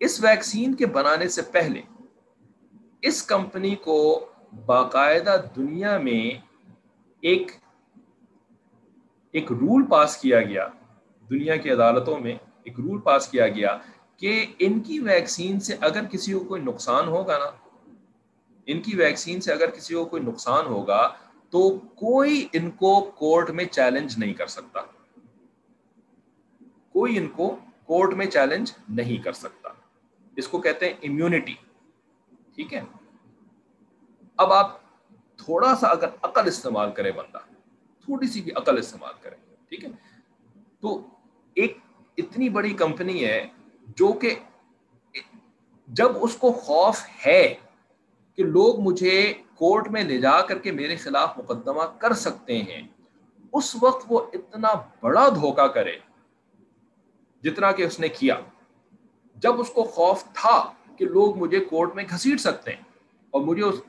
[0.00, 1.80] اس ویکسین کے بنانے سے پہلے
[3.02, 3.98] اس کمپنی کو
[4.66, 6.22] باقاعدہ دنیا میں
[7.22, 7.50] ایک
[9.34, 10.66] ایک رول پاس کیا گیا
[11.32, 13.78] دنیا کی عدالتوں میں ایک رول پاس کیا گیا
[14.16, 17.50] کہ ان کی ویکسین سے اگر کسی کو کوئی نقصان ہوگا نا،
[18.66, 21.14] ان کی ویکسین سے اگر کسی کو کوئی نقصان ہوگا
[21.50, 24.80] تو کوئی ان کو کورٹ میں چیلنج نہیں کر سکتا۔
[26.92, 27.56] کوئی ان کو
[27.86, 29.68] کورٹ میں چیلنج نہیں کر سکتا۔
[30.36, 31.54] اس کو کہتے ہیں امیونٹی
[32.54, 32.82] ٹھیک ہے؟
[34.36, 34.80] اب آپ
[35.36, 37.38] تھوڑا سا اگر عقل استعمال کرے بندہ،
[38.04, 39.36] تھوڑی سی بھی عقل استعمال کرے
[39.68, 39.90] ٹھیک ہے؟
[40.80, 41.06] تو
[41.56, 41.76] ایک
[42.18, 43.46] اتنی بڑی کمپنی ہے
[43.98, 44.34] جو کہ
[45.88, 47.42] جب اس کو خوف ہے
[48.38, 52.82] کہ لوگ مجھے کورٹ میں لے جا کر کے میرے خلاف مقدمہ کر سکتے ہیں،
[53.52, 55.96] اس وقت وہ اتنا بڑا دھوکہ کرے
[57.42, 58.36] جتنا کہ اس نے کیا۔
[59.36, 62.82] جب اس کو خوف تھا کہ لوگ مجھے کورٹ میں گھسیٹ سکتے ہیں
[63.32, 63.80] اور مجھے اس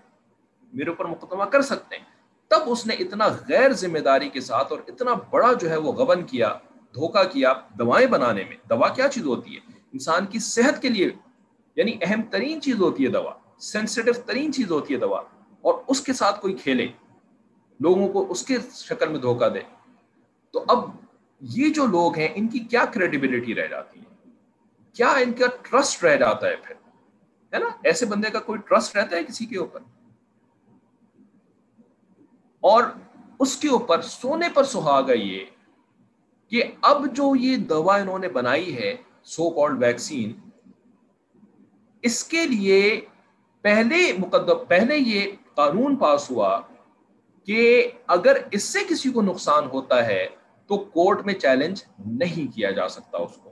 [0.73, 2.05] میرے اوپر مقدمہ کر سکتے ہیں،
[2.51, 5.91] تب اس نے اتنا غیر ذمہ داری کے ساتھ اور اتنا بڑا جو ہے وہ
[5.91, 6.53] غبن کیا۔
[6.95, 9.59] دھوکہ کیا دوائیں بنانے میں، دوا کیا چیز ہوتی ہے؟
[9.93, 11.09] انسان کی صحت کے لیے
[11.75, 15.21] یعنی اہم ترین چیز ہوتی ہے دوا سینسٹیو ترین چیز ہوتی ہے دوا،
[15.61, 16.87] اور اس کے ساتھ کوئی کھیلے،
[17.79, 19.59] لوگوں کو اس کے شکل میں دھوکہ دے۔
[20.53, 20.89] تو اب
[21.41, 24.31] یہ جو لوگ ہیں، ان کی کیا کریڈیبلٹی رہ جاتی ہے؟
[24.95, 26.75] کیا ان کا ٹرسٹ رہ جاتا ہے پھر؟
[27.53, 29.79] ہے نا؟ ایسے بندے کا کوئی ٹرسٹ رہتا ہے کسی کے اوپر؟
[32.63, 32.83] اور
[33.39, 35.45] اس کے اوپر سونے پر سہاگا یہ
[36.49, 40.33] کہ اب جو یہ دوا انہوں نے بنائی ہے سو کالڈ ویکسین
[42.01, 43.01] اس کے لیے
[43.61, 46.61] پہلے مقدم، پہلے یہ قانون پاس ہوا
[47.47, 50.27] کہ اگر اس سے کسی کو نقصان ہوتا ہے
[50.67, 53.51] تو کورٹ میں چیلنج نہیں کیا جا سکتا اس کو۔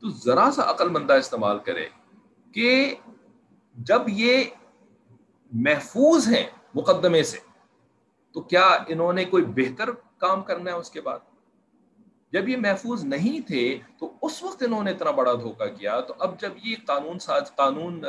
[0.00, 1.86] تو ذرا سا عقل مندہ استعمال کرے
[2.52, 2.94] کہ
[3.74, 4.44] جب یہ
[5.52, 6.44] محفوظ ہیں
[6.74, 7.38] مقدمے سے،
[8.32, 9.90] تو کیا انہوں نے کوئی بہتر
[10.22, 11.18] کام کرنا ہے اس کے بعد۔
[12.32, 16.14] جب یہ محفوظ نہیں تھے تو اس وقت انہوں نے اتنا بڑا دھوکہ کیا۔ تو
[16.18, 18.04] اب جب یہ قانون ساز، قانون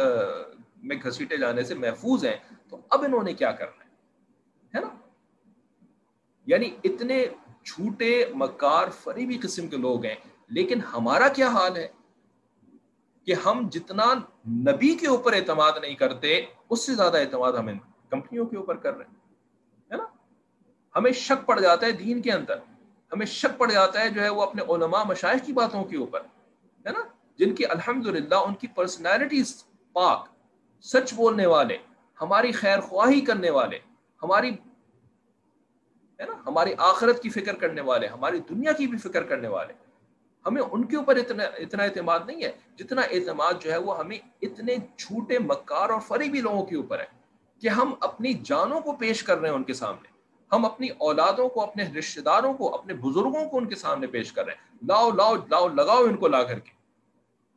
[0.84, 2.36] میں گھسیٹے جانے سے محفوظ ہیں،
[2.70, 4.96] تو اب انہوں نے کیا کرنا ہے؟ نا؟
[6.46, 7.26] یعنی اتنے
[7.66, 10.16] جھوٹے مکار فریبی قسم کے لوگ ہیں،
[10.48, 11.88] لیکن ہمارا کیا حال ہے؟
[13.24, 14.14] کہ ہم جتنا
[14.50, 17.74] نبی کے اوپر اعتماد نہیں کرتے، اس سے زیادہ اعتماد ہمیں
[18.10, 19.23] کمپنیوں کے اوپر کر رہے ہیں۔
[20.96, 22.58] ہمیں شک پڑ جاتا ہے دین کے اندر۔
[23.14, 26.20] ہمیں شک پڑ جاتا ہے جو ہے وہ اپنے علماء مشاہد کی باتوں کے اوپر،
[26.86, 27.00] ہے نا؟
[27.38, 29.64] جن کی الحمد ان کی پرسنالٹیز
[29.94, 30.28] پاک،
[30.82, 31.78] سچ بولنے والے،
[32.22, 33.80] ہماری خیر خواہی کرنے والے،
[34.24, 34.50] ہماری،
[36.20, 39.74] ہے نا؟ ہماری آخرت کی فکر کرنے والے، ہماری دنیا کی بھی فکر کرنے والے۔
[40.46, 44.18] ہمیں ان کے اوپر اتنا اتنا اعتماد نہیں ہے جتنا اعتماد جو ہے وہ ہمیں
[44.42, 47.06] اتنے جھوٹے مکار اور فریبی لوگوں کے اوپر ہے
[47.60, 50.13] کہ ہم اپنی جانوں کو پیش کر رہے ہیں ان کے سامنے۔
[50.54, 54.34] ہم اپنی اولادوں کو، اپنے رشتے داروں کو، اپنے بزرگوں کو ان کے سامنے پیش
[54.34, 56.72] کر رہے ہیں۔ لاؤ لاؤ لاؤ، لگاؤ ان کو لا کر کے،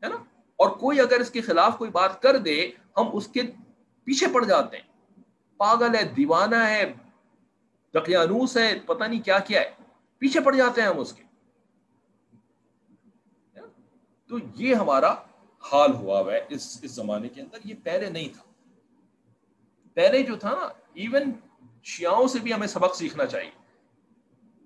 [0.02, 0.16] ہے نا؟
[0.56, 3.42] اور کوئی اگر اس کے خلاف کوئی بات کر دے، ہم اس کے
[4.04, 4.84] پیچھے پڑ جاتے ہیں۔
[5.56, 6.92] پاگل ہے، دیوانہ ہے،
[7.94, 9.70] دقیانوس ہے، پتہ نہیں کیا کیا ہے۔
[10.18, 11.22] پیچھے پڑ جاتے ہیں ہم اس کے۔
[14.28, 15.12] تو یہ ہمارا
[15.72, 18.42] حال ہوا ہوا ہے اس اس زمانے کے اندر۔ یہ پہلے نہیں تھا۔
[19.94, 21.32] پہلے جو تھا نا ایون
[21.86, 23.50] شیاؤں سے بھی ہمیں سبق سیکھنا چاہیے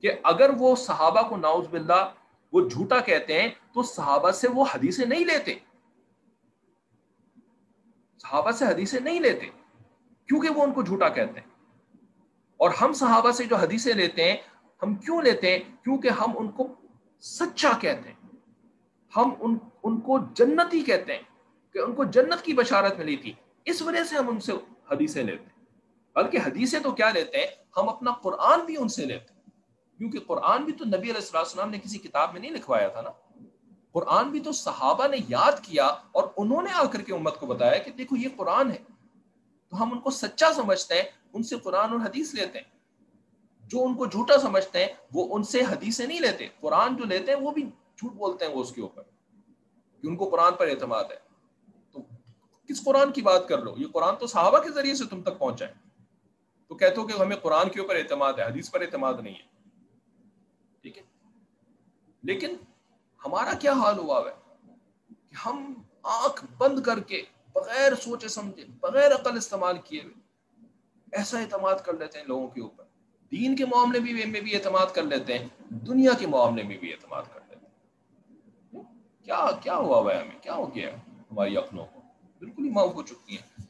[0.01, 2.13] کہ اگر وہ صحابہ کو ناؤز باللہ
[2.53, 5.59] وہ جھوٹا کہتے ہیں تو صحابہ سے وہ حدیثیں نہیں لیتے۔
[8.23, 9.47] صحابہ سے حدیثیں نہیں لیتے
[10.27, 11.47] کیونکہ وہ ان کو جھوٹا کہتے ہیں۔
[12.57, 14.37] اور ہم صحابہ سے جو حدیثیں لیتے ہیں،
[14.83, 16.69] ہم کیوں لیتے ہیں؟ کیونکہ ہم ان کو
[17.21, 18.37] سچا کہتے ہیں۔
[19.17, 21.23] ہم ان ان کو جنتی کہتے ہیں
[21.73, 23.33] کہ ان کو جنت کی بشارت ملی تھی۔
[23.65, 24.53] اس وجہ سے ہم ان سے
[24.91, 25.50] حدیثیں لیتے ہیں۔
[26.15, 27.47] بلکہ حدیثیں تو کیا لیتے ہیں؟
[27.77, 29.41] ہم اپنا قرآن بھی ان سے لیتے ہیں۔
[29.99, 33.11] کیونکہ قرآن بھی تو نبی علیہ السلام نے کسی کتاب میں نہیں لکھوایا تھا نا۔
[33.93, 37.47] قرآن بھی تو صحابہ نے یاد کیا اور انہوں نے آ کر کے امت کو
[37.47, 38.79] بتایا کہ دیکھو یہ قرآن ہے۔
[39.69, 41.03] تو ہم ان کو سچا سمجھتے ہیں،
[41.33, 42.81] ان سے قرآن اور حدیث لیتے ہیں۔
[43.61, 47.33] جو ان کو جھوٹا سمجھتے ہیں، وہ ان سے حدیثیں نہیں لیتے۔ قرآن جو لیتے
[47.33, 47.63] ہیں، وہ بھی
[47.97, 49.03] جھوٹ بولتے ہیں وہ اس کے اوپر۔
[50.01, 51.17] کہ ان کو قرآن پر اعتماد ہے۔
[51.93, 52.03] تو
[52.69, 55.39] کس قرآن کی بات کر لو؟ یہ قرآن تو صحابہ کے ذریعے سے تم تک
[55.39, 55.90] پہنچا ہے۔
[56.71, 59.69] تو کہتے ہو کہ ہمیں قرآن کے اوپر اعتماد ہے، حدیث پر اعتماد نہیں ہے۔
[60.83, 61.03] ٹھیک ہے۔
[62.23, 62.57] لیکن
[63.27, 64.55] ہمارا کیا حال ہوا ہے؟
[65.09, 70.15] کہ ہم آنکھ بند کر کے بغیر سوچے سمجھے، بغیر عقل استعمال کیے ہوئے
[71.13, 72.85] ایسا اعتماد کر لیتے ہیں لوگوں کے اوپر۔
[73.31, 76.93] دین کے معاملے بھی میں بھی اعتماد کر لیتے ہیں، دنیا کے معاملے میں بھی
[76.93, 78.83] اعتماد کر لیتے ہیں۔
[79.25, 82.01] کیا کیا ہوا ہوا ہے ہمیں؟ کیا ہو گیا ہماری عقلوں کو۔
[82.39, 83.61] بالکل ہی معاف ہو چکی ہیں۔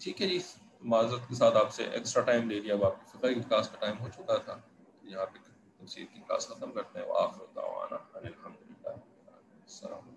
[0.00, 0.38] ٹھیک ہے جی۔
[0.86, 3.68] معذرت کے ساتھ آپ سے ایکسٹرا ٹائم لے لیا، اب آپ کی فقہ کی کلاس
[3.68, 4.56] کا ٹائم ہو چکا تھا۔
[5.02, 5.38] یہاں پہ
[5.78, 10.15] تفسیر کی کلاس ختم کرتے ہیں۔ وہ آخر دعوانا الحمد للہ السلام